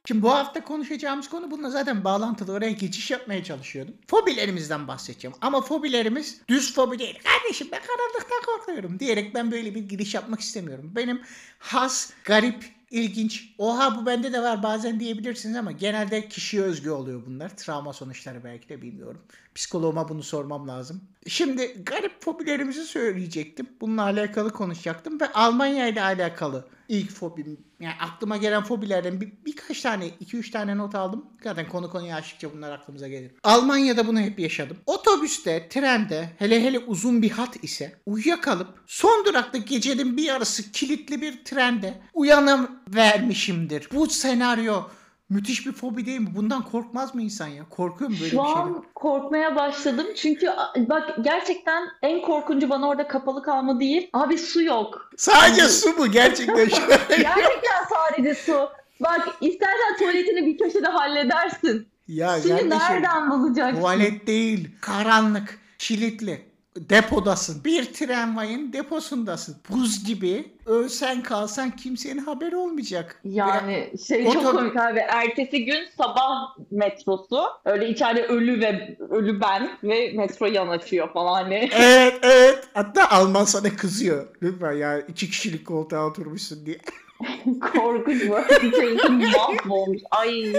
Şimdi 0.09 0.23
bu 0.23 0.31
hafta 0.31 0.65
konuşacağımız 0.65 1.29
konu 1.29 1.51
bununla 1.51 1.71
zaten 1.71 2.05
bağlantılı 2.05 2.53
oraya 2.53 2.73
geçiş 2.73 3.11
yapmaya 3.11 3.45
çalışıyordum. 3.45 3.95
Fobilerimizden 4.07 4.89
bahsedeceğim. 4.89 5.37
Ama 5.41 5.61
fobilerimiz 5.61 6.41
düz 6.49 6.75
fobi 6.75 6.99
değil. 6.99 7.19
Kardeşim 7.25 7.69
ben 7.73 7.81
karanlıktan 7.81 8.43
korkuyorum 8.47 9.01
diyerek 9.01 9.35
ben 9.35 9.53
böyle 9.53 9.75
bir 9.75 9.89
giriş 9.89 10.15
yapmak 10.15 10.41
istemiyorum. 10.41 10.93
Benim 10.97 11.23
has, 11.59 12.11
garip, 12.25 12.65
ilginç, 12.91 13.55
oha 13.59 13.97
bu 13.97 14.07
bende 14.07 14.33
de 14.33 14.43
var 14.43 14.63
bazen 14.63 15.01
diyebilirsiniz 15.01 15.57
ama 15.57 15.73
genelde 15.73 16.29
kişiye 16.29 16.63
özgü 16.63 16.91
oluyor 16.91 17.23
bunlar. 17.27 17.57
Travma 17.57 17.93
sonuçları 17.93 18.45
belki 18.45 18.69
de 18.69 18.83
bilmiyorum. 18.83 19.21
Psikoloğuma 19.55 20.09
bunu 20.09 20.23
sormam 20.23 20.69
lazım. 20.69 21.01
Şimdi 21.27 21.85
garip 21.85 22.23
fobilerimizi 22.23 22.85
söyleyecektim. 22.85 23.67
Bununla 23.81 24.03
alakalı 24.03 24.53
konuşacaktım 24.53 25.21
ve 25.21 25.33
Almanya 25.33 25.89
ile 25.89 26.03
alakalı 26.03 26.65
ilk 26.89 27.11
fobim 27.11 27.59
yani 27.81 27.95
aklıma 28.01 28.37
gelen 28.37 28.63
fobilerden 28.63 29.21
bir, 29.21 29.33
birkaç 29.47 29.81
tane, 29.81 30.07
iki 30.21 30.37
üç 30.37 30.51
tane 30.51 30.77
not 30.77 30.95
aldım. 30.95 31.25
Zaten 31.45 31.69
konu 31.69 31.91
konuya 31.91 32.17
açtıkça 32.17 32.53
bunlar 32.53 32.73
aklımıza 32.73 33.09
gelir. 33.09 33.33
Almanya'da 33.45 34.07
bunu 34.07 34.21
hep 34.21 34.39
yaşadım. 34.39 34.77
Otobüste, 34.87 35.69
trende, 35.69 36.31
hele 36.39 36.63
hele 36.63 36.79
uzun 36.79 37.23
bir 37.23 37.31
hat 37.31 37.65
ise 37.65 37.97
uyuyakalıp 38.07 38.69
son 38.87 39.25
durakta 39.25 39.59
gecenin 39.59 40.17
bir 40.17 40.23
yarısı 40.23 40.73
kilitli 40.73 41.21
bir 41.21 41.45
trende 41.45 41.95
uyanım 42.15 42.71
vermişimdir. 42.89 43.89
Bu 43.93 44.07
senaryo 44.07 44.83
müthiş 45.29 45.67
bir 45.67 45.73
fobi 45.73 46.07
değil 46.07 46.21
mi? 46.21 46.29
Bundan 46.37 46.63
korkmaz 46.63 47.15
mı 47.15 47.23
insan 47.23 47.47
ya? 47.47 47.65
Korkuyor 47.71 48.11
mu 48.11 48.17
böyle 48.21 48.31
Şu 48.31 48.39
bir 48.39 48.43
şeyden? 48.47 48.61
an 48.61 48.85
korkmaya 48.95 49.57
başladım. 49.57 50.07
Çünkü 50.17 50.51
bak 50.77 51.15
gerçekten 51.23 51.89
en 52.03 52.23
korkuncu 52.23 52.71
bana 52.71 52.89
orada 52.89 53.09
kapalı 53.09 53.43
kalma 53.43 53.81
değil. 53.81 54.11
Abi 54.13 54.39
su 54.39 54.63
yok. 54.63 55.11
Sadece 55.17 55.69
su 55.69 55.97
mu? 55.99 56.07
Gerçekten 56.11 56.69
şu 56.69 56.89
Gerçekten 57.09 57.85
sadece 57.91 58.35
su. 58.35 58.69
Bak 59.01 59.29
istersen 59.41 59.97
tuvaletini 59.99 60.47
bir 60.47 60.59
köşede 60.59 60.87
halledersin. 60.89 61.89
Ya 62.09 62.41
Suyu 62.41 62.71
nereden 62.71 63.31
bulacaksın? 63.31 63.77
Tuvalet 63.81 64.27
değil. 64.27 64.69
Karanlık. 64.81 65.59
Kilitli. 65.79 66.46
Depodasın. 66.77 67.65
Bir 67.65 67.85
tramvayın 67.93 68.73
deposundasın. 68.73 69.57
Buz 69.71 70.05
gibi. 70.05 70.53
Ölsen 70.67 71.23
kalsan 71.23 71.71
kimsenin 71.77 72.19
haberi 72.19 72.57
olmayacak. 72.57 73.21
Ve- 73.25 73.29
Yani 73.31 73.93
şey 74.09 74.27
O 74.29 74.33
çok 74.33 74.45
komik 74.51 74.77
abi. 74.77 74.99
Ertesi 74.99 75.65
gün 75.65 75.85
sabah 75.97 76.57
metrosu. 76.71 77.45
Öyle 77.65 77.89
içeride 77.89 78.23
ölü 78.27 78.61
ve 78.61 78.97
ölü 79.11 79.41
ben 79.41 79.71
ve 79.83 80.13
metro 80.13 80.47
yanaşıyor 80.47 81.13
falan 81.13 81.43
hani. 81.43 81.71
Evet 81.77 82.15
evet. 82.23 82.65
Hatta 82.75 83.11
Alman 83.11 83.45
sana 83.45 83.77
kızıyor. 83.77 84.27
Lütfen 84.43 84.73
ya 84.73 85.01
iki 85.01 85.31
kişilik 85.31 85.67
koltuğa 85.67 86.07
oturmuşsun 86.07 86.67
diye. 86.67 86.79
Korkunç 87.61 88.23
bu. 88.29 88.67
İçerisi 88.67 89.09
mahvolmuş. 89.09 90.03
Ay. 90.11 90.53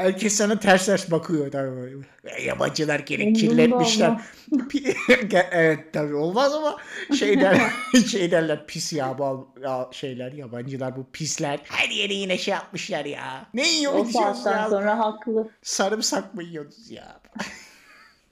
Herkes 0.00 0.34
sana 0.34 0.58
ters 0.58 0.86
ters 0.86 1.10
bakıyor. 1.10 1.50
Tabii. 1.50 2.04
Yabancılar 2.46 2.98
gene 2.98 3.32
kirletmişler. 3.32 4.20
evet 5.52 5.92
tabii 5.92 6.14
olmaz 6.14 6.52
ama 6.54 6.76
şey, 7.18 7.40
der, 7.40 7.60
şey 8.10 8.30
derler 8.30 8.66
pis 8.66 8.92
ya 8.92 9.18
bu 9.18 9.54
ya 9.62 9.88
şeyler 9.92 10.32
yabancılar 10.32 10.96
bu 10.96 11.06
pisler. 11.12 11.60
Her 11.64 11.88
yere 11.88 12.14
yine 12.14 12.38
şey 12.38 12.54
yapmışlar 12.54 13.04
ya. 13.04 13.46
Ne 13.54 13.62
O 13.62 13.64
yiyoruz 13.64 14.14
ya? 14.14 14.34
saatten 14.34 14.70
sonra 14.70 14.98
haklı. 14.98 15.48
Sarımsak 15.62 16.34
mı 16.34 16.42
yiyoruz 16.42 16.90
ya? 16.90 17.20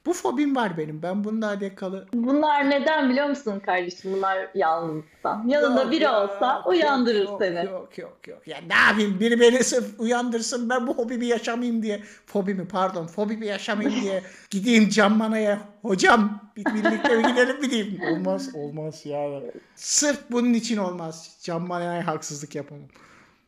bu 0.08 0.12
fobim 0.12 0.56
var 0.56 0.76
benim. 0.78 1.02
Ben 1.02 1.24
bununla 1.24 1.46
alakalı. 1.48 2.06
Bunlar 2.14 2.70
neden 2.70 3.10
biliyor 3.10 3.26
musun 3.28 3.60
kardeşim? 3.66 4.12
Bunlar 4.16 4.48
yalnızlıktan. 4.54 5.44
Yanında 5.48 5.82
Yok 5.82 5.92
biri 5.92 6.04
ya, 6.04 6.22
olsa 6.24 6.54
yok, 6.56 6.66
uyandırır 6.66 7.28
yok, 7.28 7.42
seni. 7.42 7.66
Yok 7.66 7.98
yok 7.98 8.18
yok. 8.28 8.48
Ya 8.48 8.58
ne 8.68 8.74
yapayım? 8.74 9.20
Biri 9.20 9.40
beni 9.40 9.64
sırf 9.64 10.00
uyandırsın 10.00 10.70
ben 10.70 10.86
bu 10.86 10.94
hobimi 10.94 11.26
yaşamayayım 11.26 11.82
diye. 11.82 12.02
Fobimi 12.26 12.68
pardon. 12.68 13.06
Fobimi 13.06 13.46
yaşamayayım 13.46 14.00
diye. 14.02 14.22
Gideyim 14.50 14.88
Canmana'ya. 14.88 15.58
Hocam 15.82 16.40
bir- 16.56 16.64
birlikte 16.64 17.16
mi 17.16 17.22
gidelim 17.26 17.60
mi 17.60 17.70
diyeyim. 17.70 18.00
Olmaz 18.12 18.54
olmaz 18.54 19.06
ya. 19.06 19.40
Sırf 19.74 20.18
bunun 20.30 20.54
için 20.54 20.76
olmaz. 20.76 21.36
Canmana'ya 21.42 22.06
haksızlık 22.06 22.54
yapamam. 22.54 22.84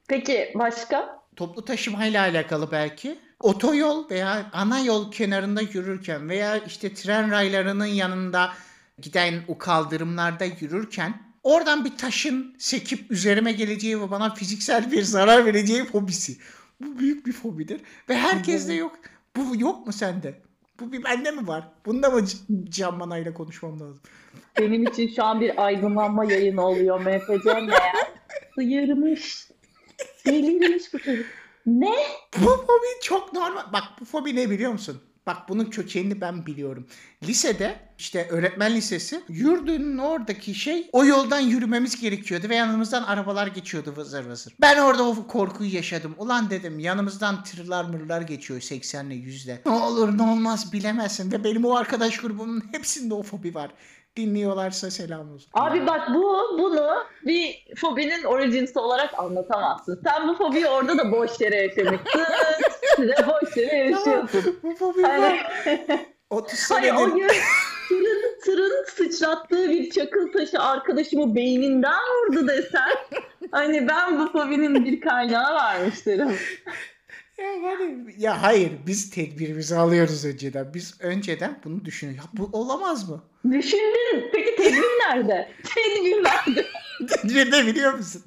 Peki 0.09 0.53
başka? 0.55 1.21
Toplu 1.37 1.65
taşımayla 1.65 2.23
alakalı 2.23 2.71
belki. 2.73 3.19
Otoyol 3.41 4.11
veya 4.11 4.51
ana 4.53 4.81
yol 4.81 5.13
kenarında 5.13 5.61
yürürken 5.61 6.29
veya 6.29 6.57
işte 6.57 6.95
tren 6.95 7.31
raylarının 7.31 7.87
yanında 7.87 8.53
giden 9.01 9.35
o 9.49 9.59
kaldırımlarda 9.59 10.45
yürürken 10.45 11.23
oradan 11.43 11.85
bir 11.85 11.97
taşın 11.97 12.55
sekip 12.59 13.11
üzerime 13.11 13.53
geleceği 13.53 14.01
ve 14.01 14.11
bana 14.11 14.35
fiziksel 14.35 14.93
bir 14.93 15.03
zarar 15.03 15.47
vereceği 15.47 15.85
fobisi. 15.85 16.37
Bu 16.81 16.99
büyük 16.99 17.27
bir 17.27 17.33
fobidir 17.33 17.81
ve 18.09 18.17
herkeste 18.17 18.73
yok. 18.73 18.99
Bu 19.37 19.61
yok 19.61 19.87
mu 19.87 19.93
sende? 19.93 20.41
Bu 20.81 20.93
bir 20.93 21.05
bende 21.05 21.31
mi 21.31 21.47
var? 21.47 21.69
Bunda 21.87 22.11
mı 22.11 22.25
Can 22.69 22.97
Mana'yla 22.97 23.35
konuşmam 23.35 23.81
lazım? 23.81 24.01
Benim 24.59 24.83
için 24.87 25.15
şu 25.17 25.25
an 25.25 25.41
bir 25.41 25.65
aydınlanma 25.65 26.25
yayını 26.33 26.67
oluyor 26.67 27.01
MFC 27.01 27.53
meğer. 27.61 27.95
Sıyırmış. 28.55 29.49
Delirmiş 30.27 30.95
bu 30.95 30.99
çocuk. 30.99 31.27
Ne? 31.67 31.95
Bu 32.39 32.47
fobi 32.47 33.01
çok 33.03 33.33
normal. 33.33 33.73
Bak 33.73 33.85
bu 34.01 34.05
fobi 34.05 34.37
ne 34.37 34.51
biliyor 34.51 34.73
musun? 34.73 35.03
Bak 35.27 35.49
bunun 35.49 35.65
kökenini 35.65 36.21
ben 36.21 36.47
biliyorum. 36.47 36.87
Lisede 37.23 37.81
işte 37.99 38.29
öğretmen 38.31 38.75
lisesi 38.75 39.21
yurdunun 39.29 39.99
oradaki 39.99 40.55
şey 40.55 40.89
o 40.93 41.05
yoldan 41.05 41.41
yürümemiz 41.41 42.01
gerekiyordu 42.01 42.49
ve 42.49 42.57
yanımızdan 42.57 43.03
arabalar 43.03 43.47
geçiyordu 43.47 43.95
vızır 43.97 44.25
vızır. 44.25 44.55
Ben 44.61 44.79
orada 44.79 45.09
o 45.09 45.27
korkuyu 45.27 45.75
yaşadım. 45.75 46.15
Ulan 46.19 46.51
dedim 46.51 46.79
yanımızdan 46.79 47.45
tırlar 47.45 47.85
mırlar 47.85 48.23
geçiyor 48.23 48.61
80'le 48.61 49.15
100'le. 49.15 49.61
Ne 49.67 49.73
olur 49.73 50.19
ne 50.19 50.23
olmaz 50.23 50.73
bilemezsin 50.73 51.33
ve 51.33 51.45
benim 51.45 51.65
o 51.65 51.77
arkadaş 51.77 52.21
grubumun 52.21 52.63
hepsinde 52.73 53.15
o 53.15 53.23
fobi 53.23 53.55
var. 53.55 53.71
Dinliyorlarsa 54.21 54.91
selam 54.91 55.33
olsun. 55.33 55.51
Abi 55.55 55.87
bak 55.87 56.09
bu 56.15 56.59
bunu 56.59 57.05
bir 57.27 57.65
fobinin 57.77 58.25
originsi 58.25 58.79
olarak 58.79 59.19
anlatamazsın. 59.19 60.01
Sen 60.05 60.29
bu 60.29 60.35
fobiyi 60.35 60.67
orada 60.69 60.99
da 60.99 61.13
boş 61.13 61.41
yere 61.41 61.57
yaşamışsın. 61.57 62.21
Size 62.97 63.15
boş 63.27 63.57
yere 63.57 63.77
yaşıyorsun. 63.77 64.59
bu 64.63 64.75
fobi 64.75 65.03
Hani, 65.03 65.23
var. 65.23 65.53
30 66.31 66.71
hani 66.71 66.93
o 66.93 66.97
senedir 66.99 67.17
gün 67.17 67.29
tırın, 67.89 68.41
tırın 68.45 68.85
sıçrattığı 68.85 69.71
bir 69.71 69.91
çakıl 69.91 70.33
taşı 70.33 70.61
arkadaşımı 70.61 71.35
beyninden 71.35 72.01
vurdu 72.29 72.49
desen. 72.49 72.91
Hani 73.51 73.89
ben 73.89 74.19
bu 74.19 74.33
fobinin 74.33 74.85
bir 74.85 75.01
kaynağı 75.01 75.55
varmış 75.55 76.07
derim. 76.07 76.29
Ya, 77.41 77.47
yani, 77.47 78.15
ya 78.19 78.43
hayır 78.43 78.73
biz 78.87 79.11
tedbirimizi 79.11 79.77
alıyoruz 79.77 80.25
önceden. 80.25 80.75
Biz 80.75 81.01
önceden 81.01 81.59
bunu 81.65 81.85
düşünüyoruz. 81.85 82.25
Ya 82.25 82.31
bu 82.33 82.59
olamaz 82.59 83.09
mı? 83.09 83.23
Düşündün. 83.51 84.31
Peki 84.33 84.57
tedbir 84.57 85.09
nerede? 85.09 85.49
Tedbir 85.75 86.25
nerede? 86.25 86.67
Tedbir 87.09 87.53
ne 87.53 87.67
biliyor 87.67 87.95
musun? 87.95 88.23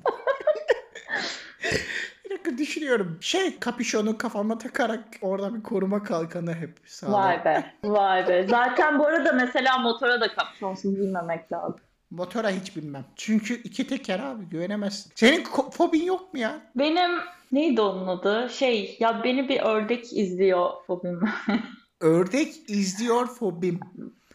bir 2.25 2.29
dakika 2.29 2.57
düşünüyorum. 2.57 3.17
Şey 3.21 3.59
kapüşonu 3.59 4.17
kafama 4.17 4.57
takarak 4.57 5.03
orada 5.21 5.55
bir 5.55 5.63
koruma 5.63 6.03
kalkanı 6.03 6.53
hep 6.53 6.77
sağlam. 6.85 7.13
Vay 7.13 7.45
be. 7.45 7.73
Vay 7.83 8.27
be. 8.27 8.47
Zaten 8.49 8.99
bu 8.99 9.07
arada 9.07 9.33
mesela 9.33 9.77
motora 9.77 10.21
da 10.21 10.35
kapşonsuz 10.35 10.99
binmemek 10.99 11.51
lazım. 11.51 11.79
Motora 12.11 12.49
hiç 12.49 12.75
binmem. 12.75 13.05
Çünkü 13.15 13.53
iki 13.53 13.87
teker 13.87 14.19
abi 14.19 14.45
güvenemezsin. 14.45 15.11
Senin 15.15 15.43
fobin 15.71 16.03
yok 16.03 16.33
mu 16.33 16.39
ya? 16.39 16.61
Benim 16.75 17.11
neydi 17.53 17.81
onun 17.81 18.07
adı? 18.07 18.49
Şey 18.49 18.97
ya 18.99 19.23
beni 19.23 19.49
bir 19.49 19.59
ördek 19.59 20.13
izliyor 20.13 20.69
fobim. 20.87 21.21
Ördek 22.01 22.69
izliyor 22.69 23.27
fobim. 23.27 23.79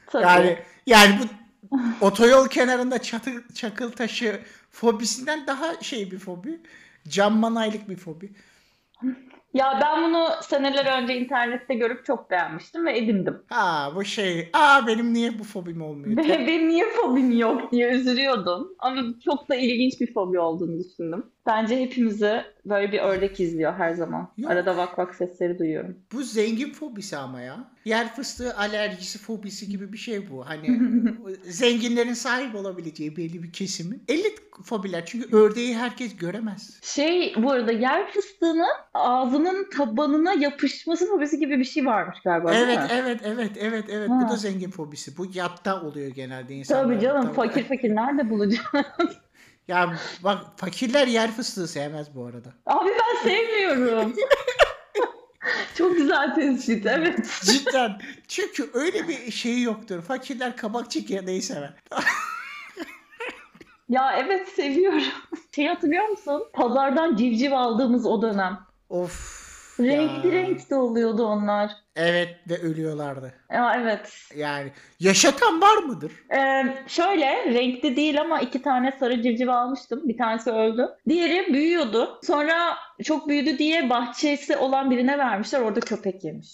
Tabii. 0.07 0.25
Yani 0.25 0.59
yani 0.87 1.19
bu 1.19 1.79
otoyol 2.07 2.49
kenarında 2.49 3.03
çatı, 3.03 3.31
çakıl 3.55 3.93
taşı 3.93 4.41
fobisinden 4.71 5.47
daha 5.47 5.81
şey 5.81 6.11
bir 6.11 6.19
fobi. 6.19 6.61
Cam 7.09 7.39
manaylık 7.39 7.89
bir 7.89 7.97
fobi. 7.97 8.31
Ya 9.55 9.79
ben 9.83 10.05
bunu 10.05 10.29
seneler 10.43 11.03
önce 11.03 11.17
internette 11.17 11.75
görüp 11.75 12.05
çok 12.05 12.31
beğenmiştim 12.31 12.87
ve 12.87 12.99
edindim. 12.99 13.43
Ha 13.51 13.93
bu 13.95 14.05
şey. 14.05 14.51
Aa 14.53 14.87
benim 14.87 15.15
niye 15.15 15.39
bu 15.39 15.45
fobim 15.45 15.83
olmuyor? 15.83 16.17
Ve 16.17 16.47
benim 16.47 16.69
niye 16.69 16.85
fobim 16.91 17.39
yok 17.39 17.73
diye 17.73 17.91
üzülüyordum. 17.91 18.75
Ama 18.79 19.03
çok 19.25 19.49
da 19.49 19.55
ilginç 19.55 20.01
bir 20.01 20.13
fobi 20.15 20.41
olduğunu 20.41 20.79
düşündüm. 20.79 21.27
Bence 21.49 21.81
hepimizi 21.81 22.43
böyle 22.67 22.93
bir 22.93 22.99
ördek 22.99 23.41
izliyor 23.41 23.73
her 23.75 23.93
zaman. 23.93 24.29
Yok. 24.37 24.51
Arada 24.51 24.77
vak 24.77 24.99
vak 24.99 25.15
sesleri 25.15 25.59
duyuyorum. 25.59 25.97
Bu 26.13 26.23
zengin 26.23 26.73
fobisi 26.73 27.17
ama 27.17 27.41
ya. 27.41 27.71
Yer 27.85 28.15
fıstığı 28.15 28.57
alerjisi 28.57 29.19
fobisi 29.19 29.69
gibi 29.69 29.93
bir 29.93 29.99
şey 29.99 30.31
bu. 30.31 30.49
Hani 30.49 30.81
zenginlerin 31.45 32.13
sahip 32.13 32.55
olabileceği 32.55 33.17
belli 33.17 33.43
bir 33.43 33.53
kesimi. 33.53 34.01
Elit 34.09 34.39
fobiler 34.65 35.07
çünkü 35.07 35.37
ördeği 35.37 35.77
herkes 35.77 36.17
göremez. 36.17 36.81
Şey 36.83 37.35
bu 37.37 37.51
arada 37.51 37.73
yer 37.73 38.11
fıstığının 38.13 38.69
ağzının 38.95 39.71
tabanına 39.71 40.33
yapışması 40.33 41.07
fobisi 41.07 41.39
gibi 41.39 41.59
bir 41.59 41.65
şey 41.65 41.87
varmış 41.87 42.19
galiba 42.25 42.53
değil 42.53 42.65
Evet 42.65 42.79
mi? 42.79 42.87
evet 42.93 43.21
evet 43.25 43.51
evet 43.61 43.85
evet 43.91 44.09
bu 44.09 44.25
Ha. 44.25 44.29
da 44.29 44.37
zengin 44.37 44.71
fobisi. 44.71 45.17
Bu 45.17 45.27
yatta 45.35 45.83
oluyor 45.83 46.09
genelde 46.09 46.55
insanlar. 46.55 46.85
Tabii 46.85 47.01
canım 47.01 47.33
fakir 47.33 47.65
fakir 47.65 47.95
nerede 47.95 48.31
bulacağım? 48.31 48.67
Ya 49.69 49.95
bak 50.25 50.39
fakirler 50.57 51.07
yer 51.07 51.31
fıstığı 51.33 51.69
sevmez 51.69 52.15
bu 52.15 52.27
arada. 52.27 52.49
Abi 52.67 52.89
ben 52.91 53.29
sevmiyorum. 53.29 54.17
Çok 55.75 55.97
güzel 55.97 56.35
tespit 56.35 56.87
evet. 56.87 57.41
Cidden. 57.45 58.01
Çünkü 58.29 58.71
öyle 58.75 59.09
bir 59.09 59.31
şeyi 59.31 59.63
yoktur. 59.63 60.03
Fakirler 60.03 60.57
kabak 60.57 60.91
çekirdeği 60.91 61.43
sever. 61.43 61.75
Ya 63.89 64.13
evet 64.19 64.49
seviyorum. 64.49 65.03
Şey 65.55 65.67
hatırlıyor 65.67 66.09
musun? 66.09 66.45
Pazardan 66.53 67.17
civciv 67.17 67.53
aldığımız 67.53 68.07
o 68.07 68.23
dönem. 68.23 68.59
Of. 68.89 69.38
Renkli 69.81 70.33
renkli 70.33 70.77
oluyordu 70.77 71.25
onlar. 71.27 71.71
Evet 71.97 72.37
ve 72.51 72.59
ölüyorlardı. 72.59 73.33
Ya 73.53 73.75
evet. 73.83 74.13
Yani 74.37 74.73
yaşatan 75.01 75.61
var 75.61 75.77
mıdır? 75.77 76.13
Ee, 76.37 76.63
şöyle 76.87 77.55
renkli 77.55 77.97
değil 77.97 78.21
ama 78.21 78.41
iki 78.41 78.63
tane 78.63 78.97
sarı 79.01 79.23
civciv 79.23 79.49
almıştım. 79.49 80.01
Bir 80.09 80.19
tanesi 80.19 80.51
öldü. 80.51 80.89
Diğeri 81.09 81.55
büyüyordu. 81.55 82.21
Sonra 82.23 82.77
çok 83.05 83.29
büyüdü 83.29 83.59
diye 83.59 83.91
bahçesi 83.91 84.57
olan 84.57 84.91
birine 84.91 85.19
vermişler. 85.19 85.61
Orada 85.61 85.81
köpek 85.81 86.25
yemiş. 86.25 86.49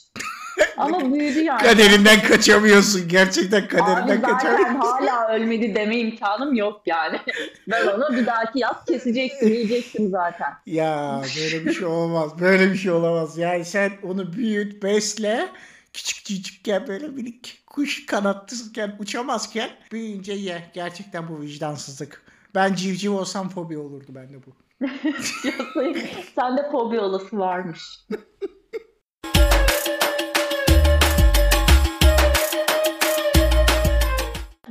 ama 0.77 1.15
büyüdü 1.15 1.41
yani. 1.41 1.63
Kaderinden 1.63 2.23
kaçamıyorsun. 2.23 3.09
Gerçekten 3.09 3.61
Abi 3.63 3.69
kaderinden 3.69 4.21
zaten 4.21 4.39
kaçamıyorsun. 4.39 4.81
hala 5.07 5.29
ölmedi 5.35 5.75
deme 5.75 5.97
imkanım 5.99 6.55
yok 6.55 6.83
yani. 6.87 7.21
ben 7.71 7.87
onu 7.87 8.17
bir 8.17 8.27
dahaki 8.27 8.59
yaz 8.59 8.85
kesecektim, 8.89 9.49
yiyecektim 9.49 10.11
zaten. 10.11 10.53
Ya 10.67 11.23
böyle 11.37 11.65
bir 11.67 11.73
şey 11.73 11.87
olmaz. 11.87 12.41
Böyle 12.41 12.73
bir 12.73 12.77
şey 12.79 12.93
olamaz. 12.93 13.39
Yani 13.39 13.65
sen 13.65 13.93
onu 14.03 14.33
büyüt, 14.33 14.83
besle. 14.83 15.49
Küçük 15.93 16.27
küçükken 16.27 16.87
böyle 16.87 17.09
minik 17.09 17.63
kuş 17.67 18.07
kanatlıyken 18.07 18.97
uçamazken 18.99 19.71
büyüyünce 19.93 20.33
ye. 20.33 20.71
Gerçekten 20.75 21.29
bu 21.29 21.41
vicdansızlık. 21.41 22.23
Ben 22.55 22.75
civciv 22.75 23.13
olsam 23.13 23.49
fobi 23.49 23.79
olurdu 23.79 24.07
bende 24.09 24.37
bu. 24.47 24.57
Sen- 25.75 25.97
Sende 26.35 26.71
fobi 26.71 27.01
olası 27.01 27.39
varmış. 27.39 27.81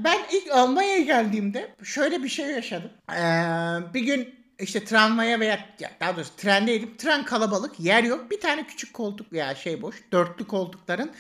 Ben 0.04 0.20
ilk 0.32 0.52
Almanya'ya 0.52 1.00
geldiğimde 1.00 1.76
şöyle 1.84 2.24
bir 2.24 2.30
şey 2.30 2.46
yaşadım. 2.46 2.92
Ee, 3.12 3.94
bir 3.94 4.02
gün 4.02 4.36
işte 4.60 4.86
tramvaya 4.86 5.40
veya 5.40 5.60
ya 5.80 5.90
daha 6.00 6.16
doğrusu 6.16 6.36
trendeydim. 6.36 6.98
Tren 6.98 7.26
kalabalık, 7.26 7.80
yer 7.80 8.04
yok. 8.04 8.32
Bir 8.32 8.40
tane 8.40 8.68
küçük 8.68 8.94
koltuk 8.94 9.34
veya 9.34 9.56
şey 9.56 9.82
boş. 9.82 10.04
Dörtlü 10.12 10.48
koltukların 10.48 11.12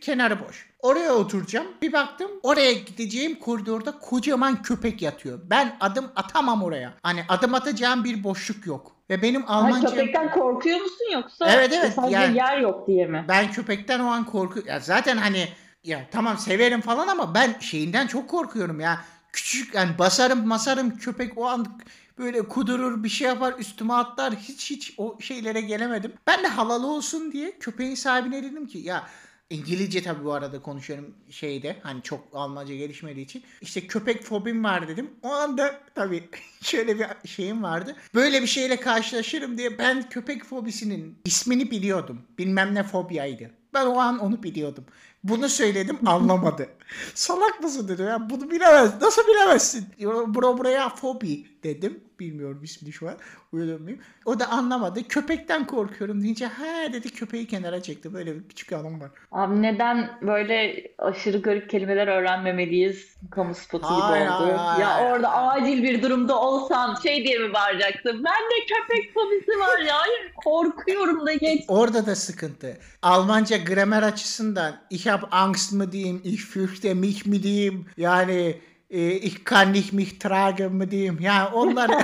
kenarı 0.00 0.40
boş. 0.40 0.70
Oraya 0.78 1.12
oturacağım. 1.12 1.66
Bir 1.82 1.92
baktım 1.92 2.30
oraya 2.42 2.72
gideceğim 2.72 3.38
koridorda 3.38 3.98
kocaman 3.98 4.62
köpek 4.62 5.02
yatıyor. 5.02 5.40
Ben 5.50 5.76
adım 5.80 6.10
atamam 6.16 6.62
oraya. 6.62 6.92
Hani 7.02 7.24
adım 7.28 7.54
atacağım 7.54 8.04
bir 8.04 8.24
boşluk 8.24 8.66
yok. 8.66 8.96
Ve 9.10 9.22
benim 9.22 9.40
Ay, 9.40 9.56
Almanca... 9.56 9.88
köpekten 9.88 10.30
korkuyor 10.30 10.80
musun 10.80 11.12
yoksa 11.12 11.50
Evet, 11.50 11.72
evet, 11.72 11.92
sadece 11.94 12.16
yani- 12.16 12.36
yer 12.36 12.58
yok 12.58 12.86
diye 12.86 13.06
mi? 13.06 13.24
Ben 13.28 13.52
köpekten 13.52 14.00
o 14.00 14.06
an 14.06 14.24
korku 14.24 14.62
ya 14.66 14.80
zaten 14.80 15.16
hani 15.16 15.48
ya 15.84 16.08
tamam 16.10 16.38
severim 16.38 16.80
falan 16.80 17.08
ama 17.08 17.34
ben 17.34 17.58
şeyinden 17.60 18.06
çok 18.06 18.30
korkuyorum 18.30 18.80
ya. 18.80 19.04
Küçük 19.32 19.74
yani 19.74 19.98
basarım 19.98 20.46
masarım 20.46 20.98
köpek 20.98 21.38
o 21.38 21.46
an 21.46 21.80
böyle 22.18 22.48
kudurur 22.48 23.04
bir 23.04 23.08
şey 23.08 23.28
yapar 23.28 23.54
üstüme 23.58 23.94
atlar 23.94 24.34
hiç 24.34 24.70
hiç 24.70 24.94
o 24.98 25.18
şeylere 25.20 25.60
gelemedim. 25.60 26.12
Ben 26.26 26.42
de 26.42 26.48
halalı 26.48 26.86
olsun 26.86 27.32
diye 27.32 27.58
köpeğin 27.58 27.94
sahibine 27.94 28.42
dedim 28.42 28.66
ki 28.66 28.78
ya 28.78 29.06
İngilizce 29.52 30.02
tabii 30.02 30.24
bu 30.24 30.32
arada 30.32 30.62
konuşuyorum 30.62 31.14
şeyde 31.30 31.76
hani 31.82 32.02
çok 32.02 32.20
Almanca 32.32 32.74
gelişmediği 32.74 33.24
için. 33.24 33.42
İşte 33.60 33.86
köpek 33.86 34.22
fobim 34.22 34.64
var 34.64 34.88
dedim. 34.88 35.10
O 35.22 35.28
anda 35.28 35.80
tabii 35.94 36.28
şöyle 36.62 36.98
bir 36.98 37.28
şeyim 37.28 37.62
vardı. 37.62 37.96
Böyle 38.14 38.42
bir 38.42 38.46
şeyle 38.46 38.76
karşılaşırım 38.80 39.58
diye 39.58 39.78
ben 39.78 40.08
köpek 40.08 40.44
fobisinin 40.44 41.18
ismini 41.24 41.70
biliyordum. 41.70 42.22
Bilmem 42.38 42.74
ne 42.74 42.82
fobiyaydı. 42.82 43.50
Ben 43.74 43.86
o 43.86 43.98
an 43.98 44.18
onu 44.18 44.42
biliyordum. 44.42 44.84
Bunu 45.24 45.48
söyledim 45.48 45.98
anlamadı. 46.08 46.68
Salak 47.14 47.60
mısın 47.62 47.88
dedi 47.88 48.02
ya 48.02 48.30
bunu 48.30 48.50
bilemez. 48.50 49.02
Nasıl 49.02 49.22
bilemezsin? 49.28 49.86
Bro 50.34 50.58
buraya 50.58 50.88
fobi 50.88 51.46
dedim. 51.64 52.00
Bilmiyorum 52.20 52.60
ismini 52.64 52.92
şu 52.92 53.08
an. 53.08 53.14
Uyuyor 53.52 53.80
O 54.24 54.40
da 54.40 54.48
anlamadı. 54.48 55.08
Köpekten 55.08 55.66
korkuyorum 55.66 56.22
deyince 56.22 56.46
ha 56.46 56.92
dedi 56.92 57.10
köpeği 57.10 57.46
kenara 57.46 57.82
çekti. 57.82 58.14
Böyle 58.14 58.34
bir 58.34 58.48
küçük 58.48 58.72
anım 58.72 59.00
var. 59.00 59.10
Abi 59.32 59.62
neden 59.62 60.10
böyle 60.22 60.86
aşırı 60.98 61.42
garip 61.42 61.70
kelimeler 61.70 62.08
öğrenmemeliyiz? 62.08 63.16
Kamu 63.30 63.54
spotu 63.54 63.88
gibi 63.88 63.94
Hayır, 64.00 64.26
oldu. 64.26 64.34
hayır, 64.34 64.54
hayır. 64.54 64.80
Ya 64.80 65.12
orada 65.12 65.32
acil 65.32 65.82
bir 65.82 66.02
durumda 66.02 66.40
olsan 66.40 66.94
şey 67.02 67.24
diye 67.24 67.38
mi 67.38 67.54
bağıracaksın? 67.54 68.24
Ben 68.24 68.42
de 68.50 68.66
köpek 68.68 69.14
fobisi 69.14 69.60
var 69.60 69.78
ya. 69.78 69.98
Hayır 69.98 70.32
korkuyorum 70.44 71.26
da 71.26 71.32
geç. 71.32 71.64
Orada 71.68 72.06
da 72.06 72.14
sıkıntı. 72.16 72.78
Almanca 73.02 73.56
gramer 73.56 74.02
açısından 74.02 74.76
ich 74.90 75.06
hab 75.06 75.22
Angst 75.30 75.72
mı 75.72 75.92
diyeyim, 75.92 76.20
ich 76.24 76.40
fürchte 76.40 76.81
mich 76.84 77.26
mi 77.26 77.42
diyeyim, 77.42 77.86
yani 77.96 78.60
e, 78.90 79.10
ich 79.10 79.44
kann 79.44 79.72
nicht 79.72 79.92
mich 79.92 80.18
tragen 80.18 80.72
mı 80.72 80.90
diyeyim. 80.90 81.18
Yani 81.20 81.48
onlar 81.48 81.90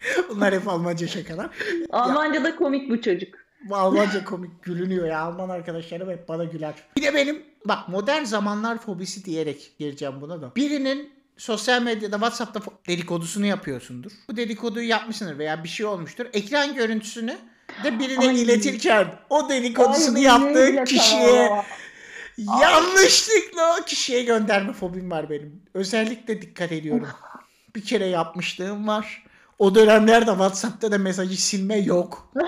Bunlar 0.30 0.54
hep 0.54 0.68
Almanca 0.68 1.08
şakalar. 1.08 1.50
Almanca'da 1.90 2.56
komik 2.56 2.90
bu 2.90 3.02
çocuk. 3.02 3.34
Almanca 3.70 4.24
komik 4.24 4.62
gülünüyor 4.62 5.06
ya. 5.06 5.20
Alman 5.20 5.48
arkadaşlarım 5.48 6.10
hep 6.10 6.28
bana 6.28 6.44
güler. 6.44 6.74
Bir 6.96 7.02
de 7.02 7.14
benim 7.14 7.42
bak 7.64 7.88
modern 7.88 8.24
zamanlar 8.24 8.78
fobisi 8.78 9.24
diyerek 9.24 9.72
gireceğim 9.78 10.14
buna 10.20 10.42
da. 10.42 10.56
Birinin 10.56 11.12
sosyal 11.36 11.82
medyada 11.82 12.16
WhatsApp'ta 12.16 12.60
dedikodusunu 12.88 13.46
yapıyorsundur. 13.46 14.12
Bu 14.28 14.36
dedikoduyu 14.36 14.88
yapmışsındır 14.88 15.38
veya 15.38 15.64
bir 15.64 15.68
şey 15.68 15.86
olmuştur. 15.86 16.26
Ekran 16.32 16.74
görüntüsünü 16.74 17.36
de 17.84 17.98
birine 17.98 18.28
Ay. 18.28 18.42
iletirken 18.42 19.14
o 19.30 19.48
dedikodusunu 19.48 20.16
Ay, 20.16 20.22
yaptığı 20.22 20.84
kişiye. 20.84 21.50
Yanlışlıkla 22.62 23.76
o 23.80 23.84
kişiye 23.84 24.22
gönderme 24.22 24.72
fobim 24.72 25.10
var 25.10 25.30
benim. 25.30 25.62
Özellikle 25.74 26.42
dikkat 26.42 26.72
ediyorum. 26.72 27.08
Bir 27.76 27.84
kere 27.84 28.06
yapmışlığım 28.06 28.88
var. 28.88 29.24
O 29.58 29.74
dönemlerde 29.74 30.30
WhatsApp'ta 30.30 30.92
da 30.92 30.98
mesajı 30.98 31.42
silme 31.42 31.76
yok. 31.76 32.32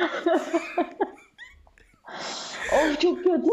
Of 2.73 3.01
çok 3.01 3.25
kötü. 3.25 3.51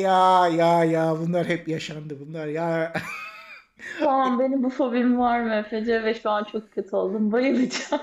Ya 0.00 0.48
ya 0.48 0.84
ya 0.84 1.16
bunlar 1.20 1.46
hep 1.46 1.68
yaşandı 1.68 2.16
bunlar 2.20 2.46
ya. 2.46 2.92
Tamam 4.00 4.38
benim 4.40 4.62
bu 4.62 4.70
fobim 4.70 5.18
var 5.18 5.40
mı 5.40 5.54
Efece 5.54 6.04
ve 6.04 6.14
şu 6.14 6.30
an 6.30 6.44
çok 6.44 6.74
kötü 6.74 6.96
oldum. 6.96 7.32
Bayılacağım. 7.32 8.02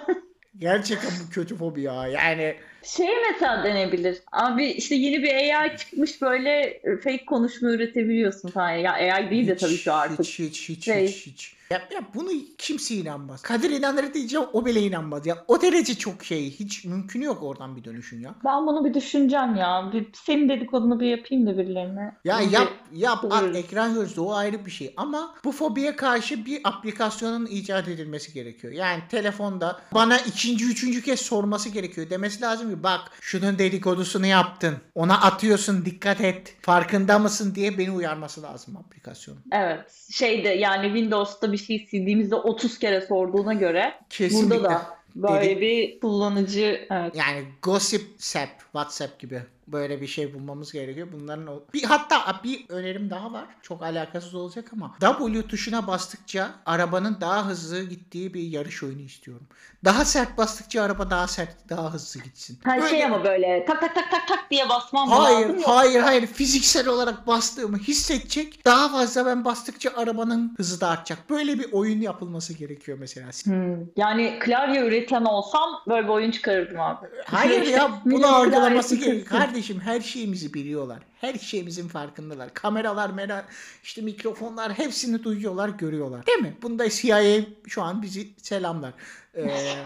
Gerçekten 0.58 1.12
bu 1.26 1.34
kötü 1.34 1.56
fobi 1.56 1.82
ya. 1.82 2.08
Yani 2.08 2.56
Şey 2.84 3.08
mesela 3.32 3.64
denebilir. 3.64 4.18
Abi 4.32 4.66
işte 4.66 4.96
yeni 4.96 5.24
bir 5.24 5.34
AI 5.34 5.78
çıkmış 5.78 6.22
böyle 6.22 6.82
fake 7.04 7.26
konuşma 7.26 7.70
üretebiliyorsun 7.70 8.50
falan. 8.50 8.70
Ya 8.72 8.94
AI 8.94 9.30
değil 9.32 9.48
de 9.48 9.56
tabii 9.58 9.78
şu 9.78 9.94
artık. 9.94 10.20
Hiç 10.20 10.40
hiç 10.40 10.70
hiç 10.70 10.86
Şey. 10.86 11.08
hiç 11.08 11.26
hiç. 11.28 11.54
Ya, 11.72 11.82
ya 11.94 12.02
bunu 12.16 12.30
kimse 12.58 12.96
inanmaz. 12.96 13.42
Kadir 13.42 13.70
inanır 13.70 14.14
diyeceğim 14.14 14.46
o 14.54 14.66
bile 14.66 14.82
inanmaz. 14.82 15.26
Ya 15.26 15.38
o 15.48 15.62
derece 15.62 15.96
çok 15.96 16.24
şey. 16.24 16.52
Hiç 16.52 16.86
mümkünü 16.86 17.24
yok 17.26 17.44
oradan 17.44 17.76
bir 17.76 17.84
dönüşün 17.84 18.20
ya. 18.22 18.36
Ben 18.46 18.68
bunu 18.68 18.86
bir 18.86 18.94
düşüneceğim 18.94 19.56
ya. 19.56 19.90
Bir, 19.94 20.08
senin 20.14 20.50
dedikodunu 20.50 21.00
bir 21.00 21.08
yapayım 21.08 21.48
da 21.48 21.58
birilerine. 21.58 22.16
Ya 22.26 22.40
Bir- 22.40 22.52
yap 22.52 22.68
yap 22.94 23.26
at 23.32 23.56
ekran 23.56 23.94
görüntüsü 23.94 24.22
o 24.22 24.34
ayrı 24.34 24.66
bir 24.66 24.72
şey 24.72 24.94
ama 24.98 25.36
bu 25.46 25.52
fobiye 25.52 25.96
karşı 25.96 26.46
bir 26.46 26.62
aplikasyonun 26.64 27.46
icat 27.46 27.88
edilmesi 27.88 28.34
gerekiyor. 28.34 28.74
Yani 28.74 29.00
telefonda 29.12 29.82
bana 29.94 30.18
ikinci 30.18 30.66
üçüncü 30.66 31.02
kez 31.02 31.20
sorması 31.22 31.70
gerekiyor. 31.70 32.10
Demesi 32.10 32.42
lazım 32.42 32.70
ki 32.76 32.84
bak 32.84 33.02
şunun 33.22 33.60
dedikodusunu 33.60 34.26
yaptın. 34.26 34.78
Ona 34.96 35.22
atıyorsun 35.22 35.86
dikkat 35.86 36.22
et. 36.22 36.56
Farkında 36.62 37.20
mısın 37.20 37.56
diye 37.56 37.78
beni 37.78 37.92
uyarması 37.92 38.42
lazım 38.42 38.78
aplikasyonun. 38.78 39.44
Evet. 39.52 39.80
Şeyde 40.12 40.50
yani 40.50 40.86
Windows'ta 40.88 41.52
bir 41.52 41.58
şey 41.58 41.88
sildiğimizde 41.92 42.36
30 42.36 42.80
kere 42.80 43.02
sorduğuna 43.02 43.54
göre 43.54 43.94
Kesinlikle. 44.10 44.56
burada 44.56 44.70
da 44.70 44.98
böyle 45.16 45.50
Dedi- 45.50 45.62
bir 45.62 46.00
kullanıcı 46.00 46.88
evet. 46.92 47.16
Yani 47.16 47.44
gossip 47.62 48.02
sap, 48.18 48.50
WhatsApp 48.62 49.20
gibi 49.20 49.42
böyle 49.68 50.02
bir 50.02 50.08
şey 50.08 50.34
bulmamız 50.34 50.72
gerekiyor. 50.72 51.08
Bunların 51.12 51.48
o- 51.48 51.64
bir 51.74 51.84
hatta 51.84 52.40
bir 52.44 52.66
önerim 52.70 53.10
daha 53.10 53.34
var. 53.34 53.46
Çok 53.62 53.84
alakasız 53.84 54.36
olacak 54.36 54.70
ama 54.74 54.96
W 55.00 55.48
tuşuna 55.48 55.88
bastıkça 55.88 56.50
arabanın 56.66 57.18
daha 57.22 57.46
hızlı 57.46 57.84
gittiği 57.84 58.34
bir 58.34 58.42
yarış 58.44 58.84
oyunu 58.84 59.02
istiyorum. 59.02 59.48
Daha 59.86 60.06
sert 60.06 60.38
bastıkça 60.38 60.84
araba 60.84 61.10
daha 61.10 61.28
sert, 61.28 61.70
daha 61.70 61.94
hızlı 61.94 62.22
gitsin. 62.22 62.60
Her 62.64 62.78
Böyle- 62.82 62.90
şey 62.90 63.06
ama 63.06 63.24
böyle 63.24 63.66
tak 63.68 63.82
tak 63.82 63.96
tak 63.96 64.12
tak 64.12 64.28
tak 64.28 64.52
diye 64.52 64.70
basmam 64.70 65.10
Hayır, 65.10 65.40
lazım. 65.40 65.56
Yok. 65.58 65.68
hayır, 65.68 66.00
hayır. 66.02 66.28
Fiziksel 66.28 66.88
olarak 66.88 67.28
bastığımı 67.28 67.78
hissedecek. 67.78 68.66
Daha 68.66 68.90
fazla 68.90 69.26
ben 69.26 69.46
bastıkça 69.46 69.92
arabanın 69.96 70.54
hızı 70.58 70.82
da 70.82 70.88
artacak. 70.90 71.30
Böyle 71.30 71.60
bir 71.60 71.72
oyun 71.72 72.02
yapılması 72.02 72.54
gerekiyor 72.54 72.98
mesela. 73.02 73.28
Hmm. 73.44 73.78
Yani 73.98 74.40
klavye 74.40 74.82
üreten 74.88 75.26
olsam 75.26 75.70
böyle 75.88 76.04
bir 76.04 76.10
oyun 76.14 76.32
çıkarırdım 76.32 76.80
abi. 76.80 77.08
Hayır 77.26 77.68
ya 77.68 77.92
bunu 78.06 78.36
algılaması 78.36 78.96
gerekiyor. 78.96 79.26
Kardeşim 79.54 79.80
her 79.80 80.02
şeyimizi 80.02 80.54
biliyorlar. 80.54 81.00
Her 81.22 81.34
şeyimizin 81.34 81.88
farkındalar. 81.88 82.54
Kameralar, 82.54 83.10
mera, 83.10 83.46
işte 83.84 84.02
mikrofonlar 84.02 84.74
hepsini 84.74 85.24
duyuyorlar, 85.24 85.70
görüyorlar. 85.70 86.28
Değil 86.28 86.40
mi? 86.40 86.58
Bunda 86.62 86.90
CIA 86.90 87.46
şu 87.68 87.82
an 87.82 88.02
bizi 88.02 88.28
selamlar. 88.38 88.94
Ee, 89.36 89.84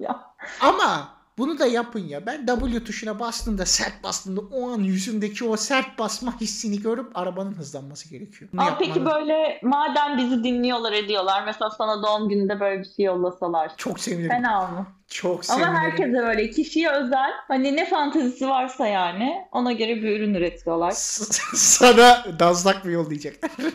ama 0.60 1.14
bunu 1.38 1.58
da 1.58 1.66
yapın 1.66 2.00
ya. 2.00 2.26
Ben 2.26 2.46
W 2.46 2.84
tuşuna 2.84 3.20
bastığımda, 3.20 3.66
sert 3.66 4.04
bastığımda 4.04 4.40
o 4.40 4.70
an 4.70 4.78
yüzümdeki 4.78 5.44
o 5.44 5.56
sert 5.56 5.98
basma 5.98 6.40
hissini 6.40 6.82
görüp 6.82 7.16
arabanın 7.18 7.52
hızlanması 7.52 8.10
gerekiyor. 8.10 8.50
Bunu 8.52 8.60
Ama 8.60 8.78
peki 8.78 9.04
böyle 9.04 9.60
madem 9.62 10.18
bizi 10.18 10.44
dinliyorlar 10.44 10.92
ediyorlar 10.92 11.42
mesela 11.46 11.70
sana 11.70 12.02
doğum 12.02 12.28
gününde 12.28 12.60
böyle 12.60 12.80
bir 12.80 12.88
şey 12.96 13.04
yollasalar. 13.04 13.76
Çok 13.76 14.00
sevinirim. 14.00 14.30
Fena 14.30 14.66
mı? 14.66 14.86
Çok 15.08 15.44
sevinirim. 15.44 15.68
Ama 15.68 15.78
herkese 15.78 16.12
böyle 16.12 16.50
kişiye 16.50 16.90
özel 16.90 17.30
hani 17.48 17.76
ne 17.76 17.88
fantezisi 17.88 18.48
varsa 18.48 18.86
yani 18.86 19.46
ona 19.52 19.72
göre 19.72 19.96
bir 19.96 20.16
ürün 20.16 20.34
üretiyorlar. 20.34 20.90
Sana 21.54 22.24
dazlak 22.38 22.84
mı 22.84 22.90
yollayacaklar? 22.90 23.50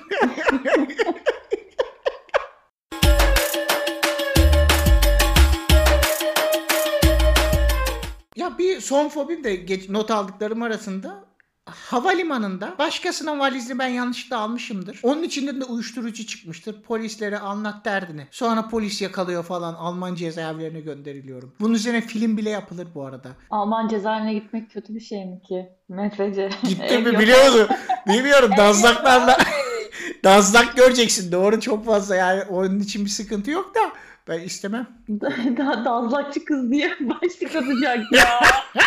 son 8.87 9.09
fobim 9.09 9.43
de 9.43 9.55
geç, 9.55 9.89
not 9.89 10.11
aldıklarım 10.11 10.61
arasında 10.61 11.25
havalimanında 11.65 12.75
başkasının 12.79 13.39
valizini 13.39 13.79
ben 13.79 13.87
yanlışlıkla 13.87 14.37
almışımdır. 14.37 14.99
Onun 15.03 15.23
içinde 15.23 15.61
de 15.61 15.65
uyuşturucu 15.65 16.25
çıkmıştır. 16.25 16.81
Polislere 16.81 17.39
anlat 17.39 17.85
derdini. 17.85 18.27
Sonra 18.31 18.67
polis 18.67 19.01
yakalıyor 19.01 19.43
falan. 19.43 19.73
Alman 19.73 20.15
cezaevlerine 20.15 20.79
gönderiliyorum. 20.79 21.53
Bunun 21.59 21.73
üzerine 21.73 22.01
film 22.01 22.37
bile 22.37 22.49
yapılır 22.49 22.87
bu 22.95 23.05
arada. 23.05 23.29
Alman 23.49 23.87
cezaevine 23.87 24.33
gitmek 24.33 24.71
kötü 24.71 24.95
bir 24.95 24.99
şey 24.99 25.25
mi 25.25 25.41
ki? 25.41 25.69
MFC. 25.89 26.49
Gittin 26.63 27.03
mi 27.03 27.19
biliyor 27.19 27.45
musun? 27.45 27.67
Bilmiyorum. 28.07 28.51
Dazlaklarla 28.57 29.37
Dazlak 30.23 30.77
göreceksin. 30.77 31.31
Doğru 31.31 31.59
çok 31.59 31.85
fazla 31.85 32.15
yani 32.15 32.43
onun 32.43 32.79
için 32.79 33.05
bir 33.05 33.09
sıkıntı 33.09 33.51
yok 33.51 33.75
da 33.75 33.79
ben 34.27 34.39
istemem. 34.39 34.87
Daha 35.57 35.85
dazlakçı 35.85 36.45
kız 36.45 36.71
diye 36.71 36.97
başlık 36.99 37.55
atacak 37.55 38.11
ya. 38.11 38.39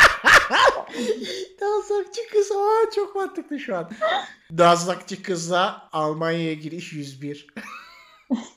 Dazlakçı 1.61 2.21
kız 2.33 2.53
aa 2.53 2.91
çok 2.95 3.17
mantıklı 3.17 3.59
şu 3.59 3.77
an. 3.77 3.91
Dazlakçı 4.59 5.23
kızla 5.23 5.89
Almanya'ya 5.93 6.55
giriş 6.55 6.93
101. 6.93 7.47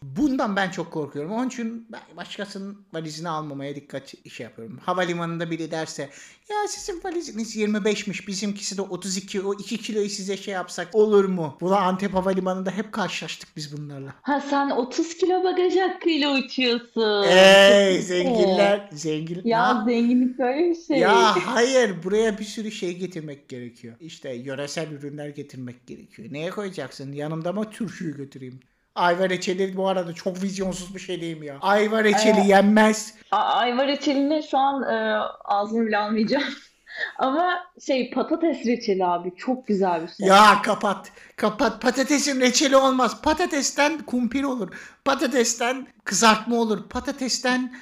Bundan 0.02 0.56
ben 0.56 0.70
çok 0.70 0.92
korkuyorum. 0.92 1.32
Onun 1.32 1.48
için 1.48 1.88
ben 1.92 2.02
başkasının 2.18 2.86
valizini 2.94 3.30
almamaya 3.30 3.76
dikkat 3.76 4.14
şey 4.30 4.44
yapıyorum. 4.44 4.80
Havalimanında 4.86 5.52
biri 5.52 5.72
derse 5.72 6.10
ya 6.50 6.68
sizin 6.68 7.02
valiziniz 7.04 7.56
25'miş 7.56 8.28
bizimkisi 8.28 8.78
de 8.78 8.82
32 8.82 9.42
o 9.42 9.54
2 9.54 9.78
kiloyu 9.78 10.10
size 10.10 10.38
şey 10.38 10.54
yapsak 10.54 10.96
olur 10.96 11.26
mu? 11.26 11.58
Buna 11.62 11.78
Antep 11.78 12.14
Havalimanı'nda 12.14 12.72
hep 12.72 12.92
karşılaştık 12.92 13.50
biz 13.56 13.78
bunlarla. 13.78 14.14
Ha 14.22 14.40
sen 14.50 14.70
30 14.70 15.18
kilo 15.18 15.44
bagaj 15.44 15.76
hakkıyla 15.76 16.34
uçuyorsun. 16.34 17.24
Ey 17.24 18.02
zenginler 18.02 18.90
zengin. 18.92 19.42
Ya 19.44 19.84
Ne 19.84 19.94
zenginlik 19.94 20.40
böyle 20.40 20.70
bir 20.70 20.76
şey. 20.76 20.98
Ya 20.98 21.36
hayır 21.48 22.04
buraya 22.04 22.40
bir 22.40 22.44
sürü 22.46 22.72
şey 22.72 22.98
getirmek 22.98 23.50
gerekiyor. 23.50 23.96
İşte 24.00 24.34
yöresel 24.34 24.92
ürünler 24.92 25.30
getirmek 25.30 25.88
gerekiyor. 25.88 26.28
Neye 26.32 26.50
koyacaksın? 26.50 27.12
Yanımda 27.12 27.54
mı 27.54 27.70
türküyü 27.70 28.18
götüreyim? 28.18 28.60
Ayva 28.96 29.30
reçeli 29.30 29.78
bu 29.78 29.88
arada 29.88 30.14
çok 30.14 30.44
vizyonsuz 30.44 30.96
bir 30.96 31.00
şey 31.00 31.22
değil 31.22 31.38
mi 31.38 31.46
ya? 31.46 31.58
Ayva 31.62 32.04
reçeli 32.04 32.38
Evet. 32.40 32.50
yenmez. 32.50 33.14
A- 33.32 33.38
Ayva 33.38 33.88
reçelini 33.88 34.44
şu 34.52 34.58
an 34.58 34.84
e, 34.84 35.20
ağzımı 35.46 35.88
bile 35.88 35.98
almayacağım. 35.98 36.44
Ama 37.18 37.64
şey 37.86 38.10
patates 38.12 38.66
reçeli 38.66 39.06
abi 39.06 39.36
çok 39.38 39.68
güzel 39.68 40.02
bir 40.04 40.08
şey. 40.08 40.28
Ya 40.28 40.62
kapat. 40.64 41.12
Kapat. 41.36 41.82
Patatesin 41.82 42.42
reçeli 42.42 42.76
olmaz. 42.78 43.22
Patatesten 43.22 43.98
kumpir 44.00 44.44
olur. 44.44 44.70
Patatesten 45.06 45.88
kızartma 46.04 46.56
olur. 46.56 46.90
Patatesten 46.90 47.74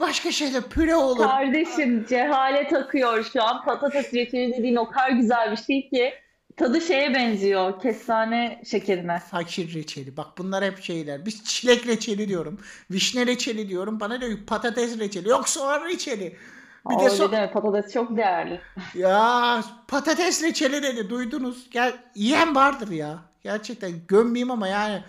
başka 0.00 0.32
şeyler 0.32 0.62
püre 0.62 0.96
olur. 0.96 1.24
Kardeşim 1.26 2.06
cehalet 2.08 2.72
akıyor 2.72 3.24
şu 3.32 3.42
an. 3.42 3.64
Patates 3.64 4.14
reçeli 4.14 4.52
dediğin 4.58 4.76
o 4.76 4.88
kadar 4.90 5.10
güzel 5.10 5.50
bir 5.50 5.56
şey 5.56 5.88
ki 5.90 6.14
tadı 6.58 6.80
şeye 6.80 7.14
benziyor. 7.14 7.80
Kestane 7.80 8.62
şekerine. 8.70 9.18
Fakir 9.18 9.74
reçeli. 9.74 10.16
Bak 10.16 10.26
bunlar 10.38 10.64
hep 10.64 10.82
şeyler. 10.82 11.26
Biz 11.26 11.44
çilek 11.44 11.86
reçeli 11.86 12.28
diyorum. 12.28 12.58
Vişne 12.90 13.26
reçeli 13.26 13.68
diyorum. 13.68 14.00
Bana 14.00 14.20
diyor 14.20 14.38
patates 14.46 14.98
reçeli. 14.98 15.28
Yok 15.28 15.48
soğan 15.48 15.84
reçeli. 15.84 16.36
Bir 16.90 16.94
Aa, 16.96 17.00
de 17.00 17.04
so- 17.04 17.32
deme 17.32 17.50
patates 17.50 17.92
çok 17.92 18.16
değerli. 18.16 18.60
Ya 18.94 19.64
patates 19.88 20.42
reçeli 20.42 20.82
dedi 20.82 21.10
duydunuz. 21.10 21.70
Gel 21.70 21.92
yiyen 22.14 22.54
vardır 22.54 22.90
ya. 22.90 23.18
Gerçekten 23.42 23.92
gömmeyeyim 24.08 24.50
ama 24.50 24.68
yani 24.68 25.02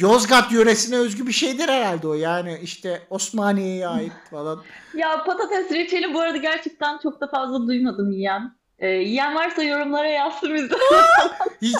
Yozgat 0.00 0.52
yöresine 0.52 0.96
özgü 0.96 1.26
bir 1.26 1.32
şeydir 1.32 1.68
herhalde 1.68 2.08
o. 2.08 2.14
Yani 2.14 2.58
işte 2.62 3.02
Osmaniye'ye 3.10 3.88
ait 3.88 4.12
falan. 4.30 4.62
Ya 4.94 5.24
patates 5.24 5.70
reçeli 5.72 6.14
bu 6.14 6.20
arada 6.20 6.36
gerçekten 6.36 6.98
çok 6.98 7.20
da 7.20 7.26
fazla 7.26 7.66
duymadım 7.66 8.10
yiyen. 8.12 8.57
Ee, 8.78 8.88
yiyen 8.88 9.34
varsa 9.34 9.62
yorumlara 9.62 10.08
yazsın 10.08 10.54
bize. 10.54 10.74
Hiç 11.62 11.76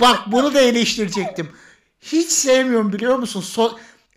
bak 0.00 0.18
bunu 0.26 0.54
da 0.54 0.60
eleştirecektim. 0.60 1.48
Hiç 2.00 2.28
sevmiyorum 2.28 2.92
biliyor 2.92 3.16
musun? 3.18 3.40
So- 3.40 3.76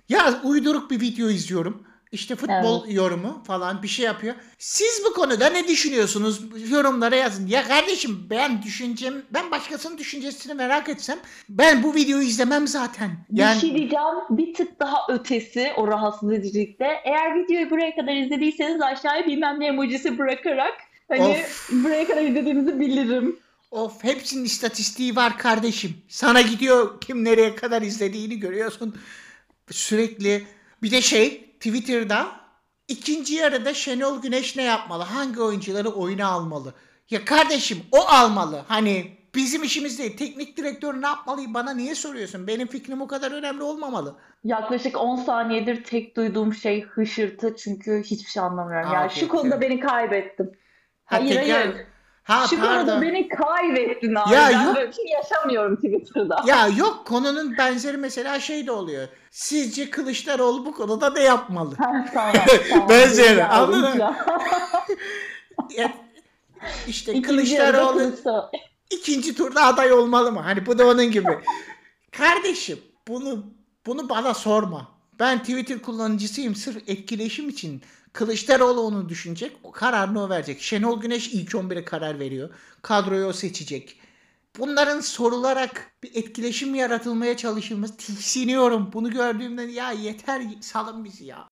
ya 0.09 0.41
uyduruk 0.43 0.91
bir 0.91 1.01
video 1.01 1.29
izliyorum. 1.29 1.83
İşte 2.11 2.35
futbol 2.35 2.87
yorumu 2.87 3.43
falan 3.47 3.83
bir 3.83 3.87
şey 3.87 4.05
yapıyor. 4.05 4.35
Siz 4.57 5.01
bu 5.05 5.13
konuda 5.13 5.49
ne 5.49 5.67
düşünüyorsunuz? 5.67 6.41
Yorumlara 6.71 7.15
yazın. 7.15 7.47
Ya 7.47 7.63
kardeşim 7.67 8.27
ben 8.29 8.63
düşüncem, 8.63 9.13
ben 9.33 9.51
başkasının 9.51 9.97
düşüncesini 9.97 10.53
merak 10.53 10.89
etsem 10.89 11.19
ben 11.49 11.83
bu 11.83 11.95
videoyu 11.95 12.23
izlemem 12.23 12.67
zaten. 12.67 13.09
Yani 13.31 13.55
Bir 13.55 13.61
şey 13.61 13.69
diyeceğim 13.75 14.05
bir 14.29 14.53
tık 14.53 14.79
daha 14.79 14.97
ötesi 15.09 15.71
o 15.77 15.87
rahatsız 15.87 16.31
edicilikte. 16.31 16.85
Eğer 17.05 17.35
videoyu 17.43 17.69
buraya 17.69 17.95
kadar 17.95 18.13
izlediyseniz 18.13 18.81
aşağıya 18.81 19.25
bilmem 19.27 19.59
ne 19.59 19.65
emojisi 19.67 20.17
bırakarak 20.17 20.73
hani 21.11 21.29
Of. 21.43 21.69
buraya 21.71 22.07
kadar 22.07 22.21
izlediğinizi 22.21 22.79
bilirim. 22.79 23.39
of 23.71 24.03
hepsinin 24.03 24.45
istatistiği 24.45 25.15
var 25.15 25.37
kardeşim. 25.37 25.97
Sana 26.07 26.41
gidiyor 26.41 27.01
kim 27.01 27.23
nereye 27.25 27.55
kadar 27.55 27.81
izlediğini 27.81 28.39
görüyorsun. 28.39 28.95
Sürekli 29.71 30.47
bir 30.83 30.91
de 30.91 31.01
şey 31.01 31.43
Twitter'da 31.59 32.27
ikinci 32.87 33.33
yarıda 33.35 33.73
Şenol 33.73 34.21
Güneş 34.21 34.55
ne 34.55 34.63
yapmalı? 34.63 35.03
Hangi 35.03 35.41
oyuncuları 35.41 35.89
oyuna 35.89 36.27
almalı? 36.27 36.73
Ya 37.09 37.25
kardeşim 37.25 37.77
o 37.91 37.99
almalı. 38.01 38.65
Hani 38.67 39.11
bizim 39.35 39.63
işimiz 39.63 39.99
değil. 39.99 40.17
Teknik 40.17 40.57
direktör 40.57 41.01
ne 41.01 41.07
yapmalıyım 41.07 41.53
bana 41.53 41.73
niye 41.73 41.95
soruyorsun? 41.95 42.47
Benim 42.47 42.67
fikrim 42.67 43.01
o 43.01 43.07
kadar 43.07 43.31
önemli 43.31 43.63
olmamalı. 43.63 44.15
Yaklaşık 44.43 44.97
10 44.97 45.15
saniyedir 45.15 45.83
tek 45.83 46.15
duyduğum 46.15 46.53
şey 46.53 46.81
hışırtı 46.83 47.55
çünkü 47.57 48.03
hiçbir 48.05 48.29
şey 48.29 48.43
anlamıyorum. 48.43 48.89
Aa, 48.89 48.93
Yani 48.93 49.11
şu 49.11 49.27
konuda 49.27 49.61
beni 49.61 49.79
kaybettin. 49.79 50.51
Ha, 51.11 51.17
Hayır 51.17 51.35
tekrar- 51.35 51.57
hayır. 51.67 51.85
Ha 52.23 52.45
Şu 52.49 52.55
konuda 52.55 52.67
pardon. 52.85 53.01
beni 53.01 53.27
kaybettin 53.29 54.15
abi. 54.15 54.33
Ya 54.33 54.49
ben 54.53 54.65
yok. 54.65 54.75
böyle 54.75 54.87
bir 54.87 54.93
şey 54.93 55.05
yaşamıyorum 55.05 55.75
Twitter'da. 55.75 56.43
Ya 56.47 56.67
yok 56.67 57.05
konunun 57.07 57.57
benzeri 57.57 57.97
mesela 57.97 58.39
şey 58.39 58.67
de 58.67 58.71
oluyor. 58.71 59.07
Sizce 59.31 59.89
Kılıçdaroğlu 59.89 60.65
bu 60.65 60.73
konuda 60.73 61.09
ne 61.09 61.19
yapmalı? 61.23 61.75
Ha, 61.77 62.05
tamam, 62.13 62.33
tamam. 62.69 62.89
Benzeri, 62.89 63.43
anladın 63.43 63.97
mı? 63.97 64.15
Ya, 65.77 65.91
işte 66.87 67.11
İkinci 67.11 67.27
Kılıçdaroğlu. 67.27 68.11
ikinci 68.89 69.35
turda 69.35 69.63
aday 69.65 69.93
olmalı 69.93 70.31
mı? 70.31 70.39
Hani 70.39 70.65
bu 70.65 70.77
da 70.77 70.87
onun 70.87 71.11
gibi. 71.11 71.39
Kardeşim 72.11 72.79
bunu 73.07 73.43
bunu 73.85 74.09
bana 74.09 74.33
sorma. 74.33 74.87
Ben 75.21 75.39
Twitter 75.39 75.81
kullanıcısıyım 75.81 76.55
sırf 76.55 76.89
etkileşim 76.89 77.49
için. 77.49 77.81
Kılıçdaroğlu 78.13 78.81
onu 78.81 79.09
düşünecek. 79.09 79.57
O 79.63 79.71
kararını 79.71 80.23
o 80.23 80.29
verecek. 80.29 80.61
Şenol 80.61 81.01
Güneş 81.01 81.27
ilk 81.27 81.49
11'e 81.49 81.85
karar 81.85 82.19
veriyor. 82.19 82.49
Kadroyu 82.81 83.25
o 83.25 83.33
seçecek. 83.33 83.99
Bunların 84.57 84.99
sorularak 84.99 85.91
bir 86.03 86.15
etkileşim 86.15 86.75
yaratılmaya 86.75 87.37
çalışılması 87.37 87.97
tiksiniyorum. 87.97 88.93
Bunu 88.93 89.11
gördüğümde 89.11 89.63
ya 89.63 89.91
yeter 89.91 90.41
salın 90.61 91.03
bizi 91.03 91.25
ya. 91.25 91.47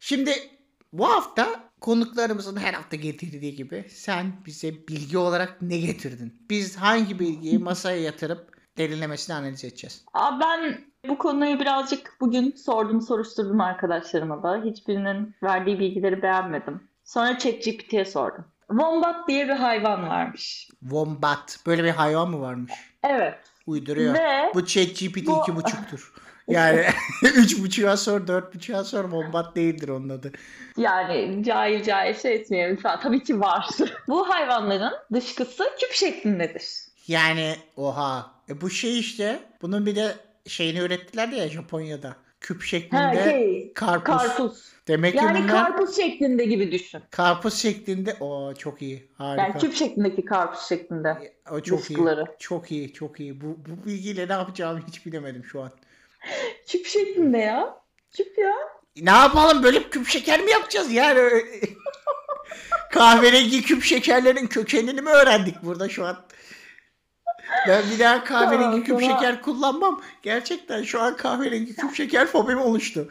Şimdi 0.00 0.50
bu 0.92 1.08
hafta 1.08 1.67
konuklarımızın 1.80 2.56
her 2.56 2.74
hafta 2.74 2.96
getirdiği 2.96 3.54
gibi 3.54 3.84
sen 3.90 4.32
bize 4.46 4.74
bilgi 4.88 5.18
olarak 5.18 5.62
ne 5.62 5.78
getirdin? 5.78 6.46
Biz 6.50 6.76
hangi 6.76 7.18
bilgiyi 7.18 7.58
masaya 7.58 8.02
yatırıp 8.02 8.58
derinlemesine 8.78 9.36
analiz 9.36 9.64
edeceğiz? 9.64 10.04
Abi 10.14 10.40
ben 10.44 10.84
bu 11.08 11.18
konuyu 11.18 11.60
birazcık 11.60 12.16
bugün 12.20 12.50
sordum 12.56 13.02
soruşturdum 13.02 13.60
arkadaşlarıma 13.60 14.42
da. 14.42 14.62
Hiçbirinin 14.64 15.34
verdiği 15.42 15.78
bilgileri 15.80 16.22
beğenmedim. 16.22 16.80
Sonra 17.04 17.38
ChatGPT'ye 17.38 18.04
sordum. 18.04 18.44
Wombat 18.70 19.28
diye 19.28 19.48
bir 19.48 19.52
hayvan 19.52 20.08
varmış. 20.08 20.68
Wombat. 20.80 21.58
Böyle 21.66 21.84
bir 21.84 21.90
hayvan 21.90 22.30
mı 22.30 22.40
varmış? 22.40 22.72
Evet. 23.04 23.38
Uyduruyor. 23.66 24.14
Ve 24.14 24.52
Bu 24.54 24.66
ChatGPT 24.66 25.26
Bu- 25.26 25.40
iki 25.42 25.56
buçuktur. 25.56 26.12
Yani 26.48 26.84
üç 27.36 27.58
buçuğa 27.62 27.96
sor, 27.96 28.26
dört 28.26 28.54
buçuğa 28.54 28.84
sor 28.84 29.02
Wombat 29.02 29.56
değildir 29.56 29.88
onun 29.88 30.08
adı. 30.08 30.32
yani 30.76 31.44
cahil 31.44 31.82
cahil 31.82 32.14
şey 32.14 32.34
etmeyelim 32.34 32.76
falan. 32.76 33.00
Tabii 33.00 33.22
ki 33.22 33.40
var. 33.40 33.66
bu 34.08 34.28
hayvanların 34.28 34.92
dışkısı 35.14 35.64
küp 35.80 35.92
şeklindedir. 35.92 36.64
Yani 37.08 37.56
oha. 37.76 38.30
E 38.48 38.60
bu 38.60 38.70
şey 38.70 38.98
işte. 38.98 39.40
Bunun 39.62 39.86
bir 39.86 39.96
de 39.96 40.16
şeyini 40.46 40.78
ürettiler 40.78 41.28
ya 41.28 41.48
Japonya'da. 41.48 42.16
Küp 42.40 42.60
Ha, 42.60 42.66
şeklinde 42.66 43.24
şey, 43.24 43.72
karpuz. 43.74 44.04
karpuz. 44.16 44.72
Demek 44.88 45.12
ki 45.12 45.18
Yani 45.24 45.42
bunlar 45.42 45.48
karpuz 45.48 45.96
şeklinde 45.96 46.44
gibi 46.44 46.72
düşün. 46.72 47.02
karpuz 47.10 47.54
şeklinde. 47.54 48.16
O 48.20 48.54
çok 48.54 48.82
iyi. 48.82 49.10
Harika. 49.14 49.42
Yani 49.42 49.58
küp 49.58 49.74
şeklindeki 49.74 50.24
karpuz 50.24 50.60
şeklinde. 50.60 51.34
o 51.50 51.60
çok 51.60 51.78
dışkıları. 51.80 52.20
iyi. 52.22 52.36
Çok 52.38 52.72
iyi, 52.72 52.92
çok 52.92 53.20
iyi. 53.20 53.40
Bu, 53.40 53.46
bu 53.66 53.86
bilgiyle 53.86 54.28
ne 54.28 54.32
yapacağımı 54.32 54.80
hiç 54.88 55.06
bilemedim 55.06 55.44
şu 55.44 55.62
an. 55.62 55.70
Küp 56.68 56.86
şeklinde 56.86 57.38
ya. 57.38 57.76
Küp 58.16 58.38
ya. 58.38 58.54
Ne 59.00 59.10
yapalım 59.10 59.62
böyle 59.62 59.90
küp 59.90 60.08
şeker 60.08 60.40
mi 60.40 60.50
yapacağız 60.50 60.92
yani? 60.92 61.30
Kahverengi 62.92 63.62
küp 63.62 63.84
şekerlerin 63.84 64.46
kökenini 64.46 65.02
mi 65.02 65.10
öğrendik 65.10 65.62
burada 65.62 65.88
şu 65.88 66.06
an? 66.06 66.16
Ben 67.68 67.82
bir 67.94 67.98
daha 67.98 68.24
kahverengi 68.24 68.62
Tamam, 68.62 68.82
küp 68.84 69.00
sana- 69.00 69.14
şeker 69.20 69.42
kullanmam. 69.42 70.02
Gerçekten 70.22 70.82
şu 70.82 71.02
an 71.02 71.16
kahverengi 71.16 71.76
küp 71.76 71.94
şeker 71.94 72.26
fobim 72.26 72.60
oluştu. 72.60 73.08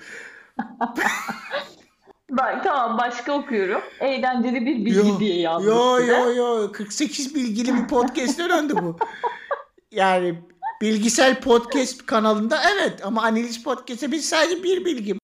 Ben 2.29 2.63
tamam 2.63 2.97
başka 2.97 3.33
okuyorum. 3.33 3.81
Eğlenceli 3.99 4.65
bir 4.65 4.85
bilgi 4.85 5.07
Yo, 5.09 5.19
diye 5.19 5.39
yazdım 5.39 5.69
Yo 5.69 5.97
size. 5.99 6.11
yo 6.11 6.33
yo 6.35 6.71
48 6.71 7.35
bilgili 7.35 7.75
bir 7.75 7.87
podcast'e 7.87 8.49
döndü 8.49 8.73
bu. 8.81 8.97
Yani 9.91 10.39
bilgisel 10.81 11.41
podcast 11.41 12.05
kanalında 12.05 12.61
evet 12.73 13.05
ama 13.05 13.23
analiz 13.23 13.63
podcast'e 13.63 14.11
biz 14.11 14.29
sadece 14.29 14.63
bir 14.63 14.85
bilgi. 14.85 15.15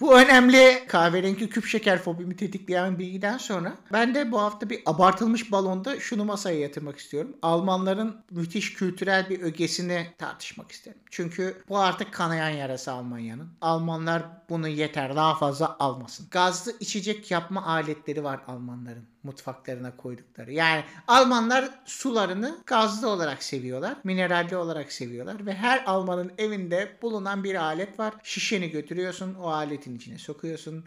Bu 0.00 0.20
önemli 0.20 0.86
kahverengi 0.88 1.48
küp 1.48 1.66
şeker 1.66 1.98
fobimi 1.98 2.36
tetikleyen 2.36 2.98
bilgiden 2.98 3.38
sonra 3.38 3.76
ben 3.92 4.14
de 4.14 4.32
bu 4.32 4.40
hafta 4.40 4.70
bir 4.70 4.82
abartılmış 4.86 5.52
balonda 5.52 6.00
şunu 6.00 6.24
masaya 6.24 6.60
yatırmak 6.60 6.98
istiyorum. 6.98 7.36
Almanların 7.42 8.16
müthiş 8.30 8.74
kültürel 8.74 9.30
bir 9.30 9.42
ögesini 9.42 10.06
tartışmak 10.18 10.72
isterim. 10.72 10.98
Çünkü 11.10 11.62
bu 11.68 11.78
artık 11.78 12.12
kanayan 12.12 12.50
yarası 12.50 12.92
Almanya'nın. 12.92 13.48
Almanlar 13.60 14.22
bunu 14.48 14.68
yeter 14.68 15.16
daha 15.16 15.34
fazla 15.34 15.76
almasın. 15.78 16.26
Gazlı 16.30 16.72
içecek 16.80 17.30
yapma 17.30 17.66
aletleri 17.66 18.24
var 18.24 18.40
Almanların 18.46 19.04
mutfaklarına 19.26 19.96
koydukları. 19.96 20.52
Yani 20.52 20.84
Almanlar 21.08 21.70
sularını 21.84 22.58
gazlı 22.66 23.08
olarak 23.08 23.42
seviyorlar, 23.42 23.96
mineralli 24.04 24.56
olarak 24.56 24.92
seviyorlar 24.92 25.46
ve 25.46 25.54
her 25.54 25.84
Almanın 25.86 26.32
evinde 26.38 26.96
bulunan 27.02 27.44
bir 27.44 27.54
alet 27.54 27.98
var. 27.98 28.14
Şişeni 28.22 28.70
götürüyorsun, 28.70 29.34
o 29.34 29.48
aletin 29.86 29.96
içine 29.96 30.18
sokuyorsun. 30.18 30.84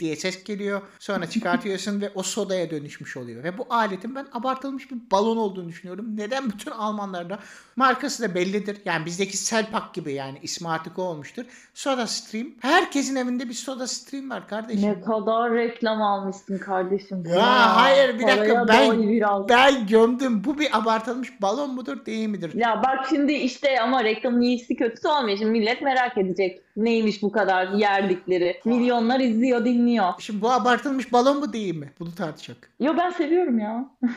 diye 0.00 0.16
ses 0.16 0.44
geliyor. 0.44 0.82
Sonra 0.98 1.30
çıkartıyorsun 1.30 2.00
ve 2.00 2.10
o 2.14 2.22
sodaya 2.22 2.70
dönüşmüş 2.70 3.16
oluyor. 3.16 3.44
Ve 3.44 3.58
bu 3.58 3.66
aletin 3.70 4.14
ben 4.14 4.26
abartılmış 4.32 4.90
bir 4.90 4.96
balon 5.10 5.36
olduğunu 5.36 5.68
düşünüyorum. 5.68 6.16
Neden 6.16 6.50
bütün 6.50 6.70
Almanlarda 6.70 7.38
markası 7.76 8.22
da 8.22 8.34
bellidir. 8.34 8.76
Yani 8.84 9.06
bizdeki 9.06 9.36
Selpak 9.36 9.94
gibi 9.94 10.12
yani 10.12 10.38
ismi 10.42 10.68
artık 10.68 10.98
o 10.98 11.02
olmuştur. 11.02 11.44
Soda 11.74 12.06
Stream. 12.06 12.46
Herkesin 12.60 13.16
evinde 13.16 13.48
bir 13.48 13.54
Soda 13.54 13.86
Stream 13.86 14.30
var 14.30 14.48
kardeşim. 14.48 14.90
Ne 14.90 15.00
kadar 15.00 15.52
reklam 15.52 16.02
almışsın 16.02 16.58
kardeşim. 16.58 17.24
Ya 17.26 17.76
hayır, 17.76 18.18
bir 18.18 18.26
dakika, 18.26 18.68
ben-. 18.68 19.48
Ben 19.48 19.86
gömdüm. 19.86 20.44
Bu 20.44 20.58
bir 20.58 20.78
abartılmış 20.78 21.42
balon 21.42 21.74
mudur 21.74 22.06
değil 22.06 22.28
midir? 22.28 22.54
Ya 22.54 22.82
bak 22.86 23.06
şimdi 23.08 23.32
işte 23.32 23.80
ama 23.80 24.04
reklamın 24.04 24.40
iyisi 24.40 24.76
kötüsü 24.76 25.08
olmuyor. 25.08 25.38
Şimdi 25.38 25.50
millet 25.50 25.82
merak 25.82 26.18
edecek. 26.18 26.64
Neymiş 26.76 27.22
bu 27.22 27.32
kadar 27.32 27.68
yerdikleri. 27.68 28.60
Milyonlar 28.64 29.20
izliyor, 29.20 29.64
dinliyor. 29.64 30.12
Şimdi 30.18 30.42
bu 30.42 30.50
abartılmış 30.50 31.12
balon 31.12 31.40
mu 31.40 31.52
değil 31.52 31.76
mi? 31.76 31.92
Bunu 32.00 32.14
tartışacak. 32.14 32.70
Yo 32.80 32.94
ben 32.98 33.10
seviyorum 33.10 33.58
ya. 33.58 33.90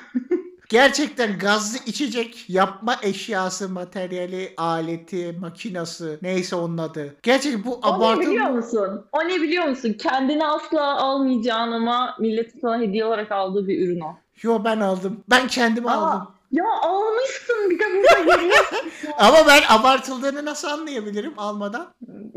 Gerçekten 0.70 1.38
gazlı 1.40 1.80
içecek 1.86 2.50
yapma 2.50 2.96
eşyası, 3.02 3.70
materyali, 3.70 4.54
aleti, 4.58 5.36
makinası 5.40 6.20
neyse 6.22 6.56
onun 6.56 6.78
adı. 6.78 7.16
Gerçekten 7.24 7.64
bu 7.64 7.74
O 7.76 8.16
ne 8.16 8.20
biliyor 8.20 8.50
musun? 8.50 9.06
O 9.12 9.28
ne 9.28 9.42
biliyor 9.42 9.66
musun? 9.66 9.96
Kendini 10.00 10.46
asla 10.46 10.98
almayacağın 10.98 11.72
ama 11.72 12.16
milletin 12.20 12.60
sana 12.60 12.80
hediye 12.82 13.06
olarak 13.06 13.32
aldığı 13.32 13.68
bir 13.68 13.88
ürün 13.88 14.00
o. 14.00 14.16
Yo 14.42 14.62
ben 14.64 14.80
aldım. 14.80 15.24
Ben 15.30 15.48
kendime 15.48 15.90
Aa, 15.90 15.94
aldım. 15.94 16.28
Ya 16.58 16.66
almışsın 16.82 17.70
bir 17.70 17.80
de 17.80 17.84
burada 17.96 18.36
görüyorsun. 18.36 18.78
Ama 19.18 19.38
ben 19.48 19.62
abartıldığını 19.70 20.46
nasıl 20.46 20.68
anlayabilirim 20.68 21.34
almadan? 21.38 21.94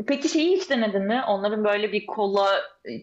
Peki 0.07 0.29
şeyi 0.29 0.57
hiç 0.57 0.69
denedin 0.69 1.01
mi? 1.01 1.21
Onların 1.27 1.63
böyle 1.63 1.91
bir 1.91 2.05
kola 2.05 2.47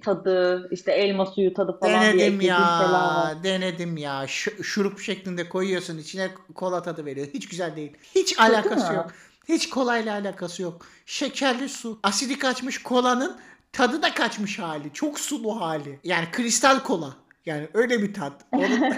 tadı, 0.05 0.69
işte 0.71 0.93
elma 0.93 1.27
suyu 1.27 1.55
tadı 1.55 1.79
falan 1.81 2.01
diye 2.03 2.13
Denedim 2.13 2.39
var. 2.39 2.45
ya. 2.45 3.35
Denedim 3.43 3.97
ya. 3.97 4.27
Ş- 4.27 4.63
şurup 4.63 5.01
şeklinde 5.01 5.49
koyuyorsun 5.49 5.99
içine 5.99 6.31
kola 6.55 6.83
tadı 6.83 7.05
veriyor. 7.05 7.27
Hiç 7.35 7.49
güzel 7.49 7.77
değil. 7.77 7.93
Hiç 8.15 8.41
alakası 8.41 8.91
mü? 8.91 8.97
yok. 8.97 9.07
Hiç 9.49 9.71
kolayla 9.71 10.15
alakası 10.15 10.63
yok. 10.63 10.87
Şekerli 11.07 11.69
su. 11.69 11.99
Asidi 12.03 12.39
kaçmış 12.39 12.83
kolanın 12.83 13.37
tadı 13.73 14.03
da 14.03 14.15
kaçmış 14.15 14.59
hali. 14.59 14.93
Çok 14.93 15.21
sulu 15.21 15.61
hali. 15.61 15.99
Yani 16.05 16.25
kristal 16.33 16.81
kola. 16.81 17.17
Yani 17.47 17.69
öyle 17.75 18.03
bir 18.03 18.15
tat. 18.15 18.33
Onun 18.53 18.81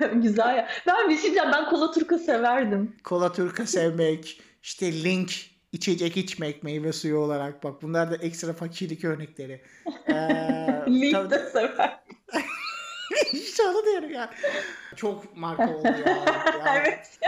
Güzel 0.14 0.56
ya. 0.56 0.68
Ben 0.86 1.08
bir 1.08 1.14
şey 1.14 1.22
diyeceğim. 1.22 1.50
Ben 1.52 1.70
kola 1.70 1.90
turka 1.90 2.18
severdim. 2.18 2.96
kola 3.04 3.32
turka 3.32 3.66
sevmek, 3.66 4.40
işte 4.62 5.04
link 5.04 5.32
içecek 5.72 6.16
içmek 6.16 6.62
meyve 6.62 6.92
suyu 6.92 7.18
olarak 7.18 7.64
bak 7.64 7.82
bunlar 7.82 8.10
da 8.10 8.16
ekstra 8.16 8.52
fakirlik 8.52 9.04
örnekleri. 9.04 9.62
Ee, 10.08 10.84
Link 10.88 11.30
de. 11.30 11.50
İşte 13.32 13.62
onu 13.62 13.84
diyorum 13.86 14.10
ya. 14.10 14.30
Çok 14.96 15.36
marka 15.36 15.74
oldu 15.74 15.86
ya. 15.86 16.10
ya. 16.10 16.74
evet. 16.76 17.18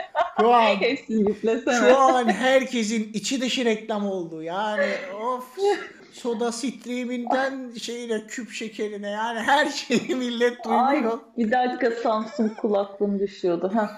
Şu 0.41 0.53
an 0.53 0.77
Hepsini 0.77 1.29
yüklesene. 1.29 1.75
Şu 1.75 1.99
an 1.99 2.29
herkesin 2.33 3.11
içi 3.13 3.41
dışı 3.41 3.65
reklam 3.65 4.07
oldu. 4.07 4.43
Yani 4.43 4.87
of 5.15 5.59
soda 6.13 6.53
streaminden 6.53 7.73
şeyine 7.75 8.27
küp 8.27 8.51
şekerine 8.51 9.11
yani 9.11 9.41
her 9.41 9.67
şeyi 9.67 10.15
millet 10.15 10.67
Ay 10.67 10.97
duyuyor. 10.97 11.19
bir 11.39 11.51
dakika 11.51 11.91
Samsung 11.91 12.57
kulaklığım 12.57 13.19
düşüyordu. 13.19 13.73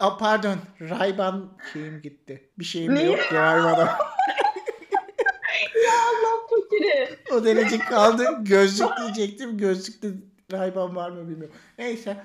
Aa, 0.00 0.16
pardon 0.16 0.56
Rayban 0.80 1.52
şeyim 1.72 2.00
gitti. 2.02 2.50
Bir 2.58 2.64
şeyim 2.64 2.94
Ne? 2.94 3.02
yok 3.02 3.18
ya 3.34 3.56
Rayban'a. 3.56 3.98
Allah 5.88 6.46
fakiri. 6.50 7.08
O 7.32 7.44
derece 7.44 7.78
kaldı. 7.78 8.24
Gözlük 8.40 8.88
diyecektim. 9.02 9.58
Gözlükte 9.58 10.08
Rayban 10.52 10.96
var 10.96 11.10
mı 11.10 11.28
bilmiyorum. 11.28 11.56
Neyse. 11.78 12.16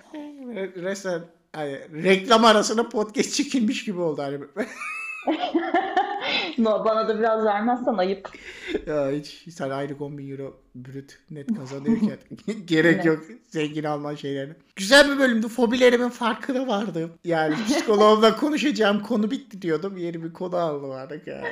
Resmen 0.75 1.21
hani 1.53 2.03
reklam 2.03 2.45
arasında 2.45 2.89
podcast 2.89 3.33
çekilmiş 3.33 3.85
gibi 3.85 3.99
oldu 4.01 4.21
hani. 4.23 4.39
No, 6.57 6.85
bana 6.85 7.07
da 7.07 7.19
biraz 7.19 7.45
vermezsen 7.45 7.93
ayıp. 7.93 8.29
Ya 8.87 9.09
hiç 9.11 9.45
sen 9.53 9.69
aylık 9.69 10.01
10 10.01 10.17
bin 10.17 10.31
euro 10.31 10.57
brüt 10.75 11.19
net 11.31 11.55
kazanıyorken 11.57 12.17
gerek 12.65 12.95
Evet. 12.95 13.05
yok 13.05 13.23
zengin 13.47 13.83
alman 13.83 14.15
şeylerini. 14.15 14.53
Güzel 14.75 15.11
bir 15.11 15.19
bölümdü. 15.19 15.47
Fobilerimin 15.47 16.09
farkına 16.09 16.67
vardım. 16.67 17.11
Yani 17.23 17.55
psikoloğumla 17.67 18.35
konuşacağım 18.37 19.03
konu 19.03 19.31
bitti 19.31 19.61
diyordum. 19.61 19.97
Yeni 19.97 20.23
bir 20.23 20.33
konu 20.33 20.55
aldım 20.55 20.91
artık 20.91 21.27
yani. 21.27 21.47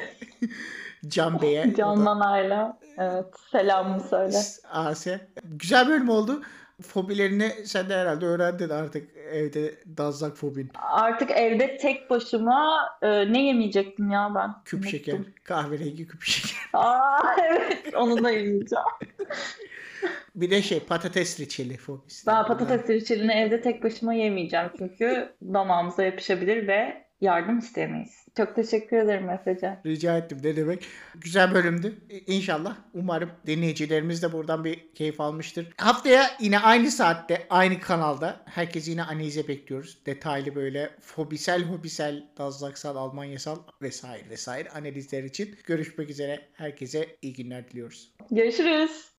Can 1.08 1.42
Bey'e. 1.42 1.74
Candan 1.78 2.20
Ayla. 2.20 2.80
Evet. 2.98 3.26
Selamımı 3.52 4.02
söyle. 4.10 4.38
Ase. 4.72 5.28
Güzel 5.44 5.88
bölüm 5.90 6.10
oldu. 6.10 6.42
Fobilerini 6.82 7.52
sen 7.66 7.90
de 7.90 7.96
herhalde 7.96 8.26
öğrendin 8.26 8.70
artık 8.70 9.10
evde 9.18 9.76
dazlak 9.98 10.38
fobin. 10.38 10.72
Artık 10.76 11.32
evde 11.32 11.78
tek 11.78 12.10
başıma 12.10 12.90
e, 13.02 13.34
ne 13.34 13.46
yemeyecektim 13.46 14.12
ya 14.12 14.32
ben? 14.36 14.54
Küp 14.66 14.78
Unuttum. 14.78 14.92
şeker. 14.92 15.16
Kahverengi 15.44 16.08
küp 16.08 16.24
şeker. 16.24 16.58
Aa 16.74 17.36
evet 17.50 17.96
onu 17.96 18.24
da 18.24 18.32
yemeyeceğim. 18.32 18.86
Bir 20.36 20.52
de 20.52 20.62
şey 20.62 20.80
patates 20.80 21.40
reçeli 21.40 21.78
fobisi. 21.78 22.28
Ben 22.28 22.46
patates 22.46 22.90
reçelini 22.90 23.32
evde 23.32 23.62
tek 23.62 23.84
başıma 23.84 24.14
yemeyeceğim 24.14 24.72
çünkü 24.78 25.34
damağımıza 25.42 26.04
yapışabilir 26.04 26.68
ve 26.68 27.06
yardım 27.22 27.60
istemeyiz. 27.60 28.22
Çok 28.38 28.56
teşekkür 28.56 28.98
ederim 28.98 29.30
Efecan. 29.30 29.78
Rica 29.86 30.18
ettim 30.18 30.38
ne 30.44 30.56
demek. 30.56 30.86
Güzel 31.16 31.54
bölümdü. 31.54 32.02
İ- 32.10 32.36
İnşallah 32.36 32.76
umarım 32.94 33.30
dinleyicilerimiz 33.48 34.24
de 34.24 34.34
buradan 34.34 34.64
bir 34.66 34.94
keyif 34.96 35.22
almıştır. 35.22 35.68
Haftaya 35.78 36.24
yine 36.40 36.60
aynı 36.60 36.92
saatte 36.92 37.48
aynı 37.50 37.80
kanalda 37.80 38.42
herkesi 38.46 38.92
yine 38.92 39.04
analize 39.04 39.48
bekliyoruz. 39.48 40.06
Detaylı 40.06 40.56
böyle 40.56 40.90
fobisel 41.00 41.64
hobisel 41.64 42.28
dazlaksal 42.38 42.96
almanyasal 42.96 43.58
vesaire 43.82 44.30
vesaire 44.30 44.70
analizler 44.70 45.24
için 45.24 45.56
görüşmek 45.66 46.10
üzere. 46.10 46.42
Herkese 46.54 47.16
iyi 47.22 47.34
günler 47.34 47.68
diliyoruz. 47.70 48.12
Görüşürüz. 48.32 49.11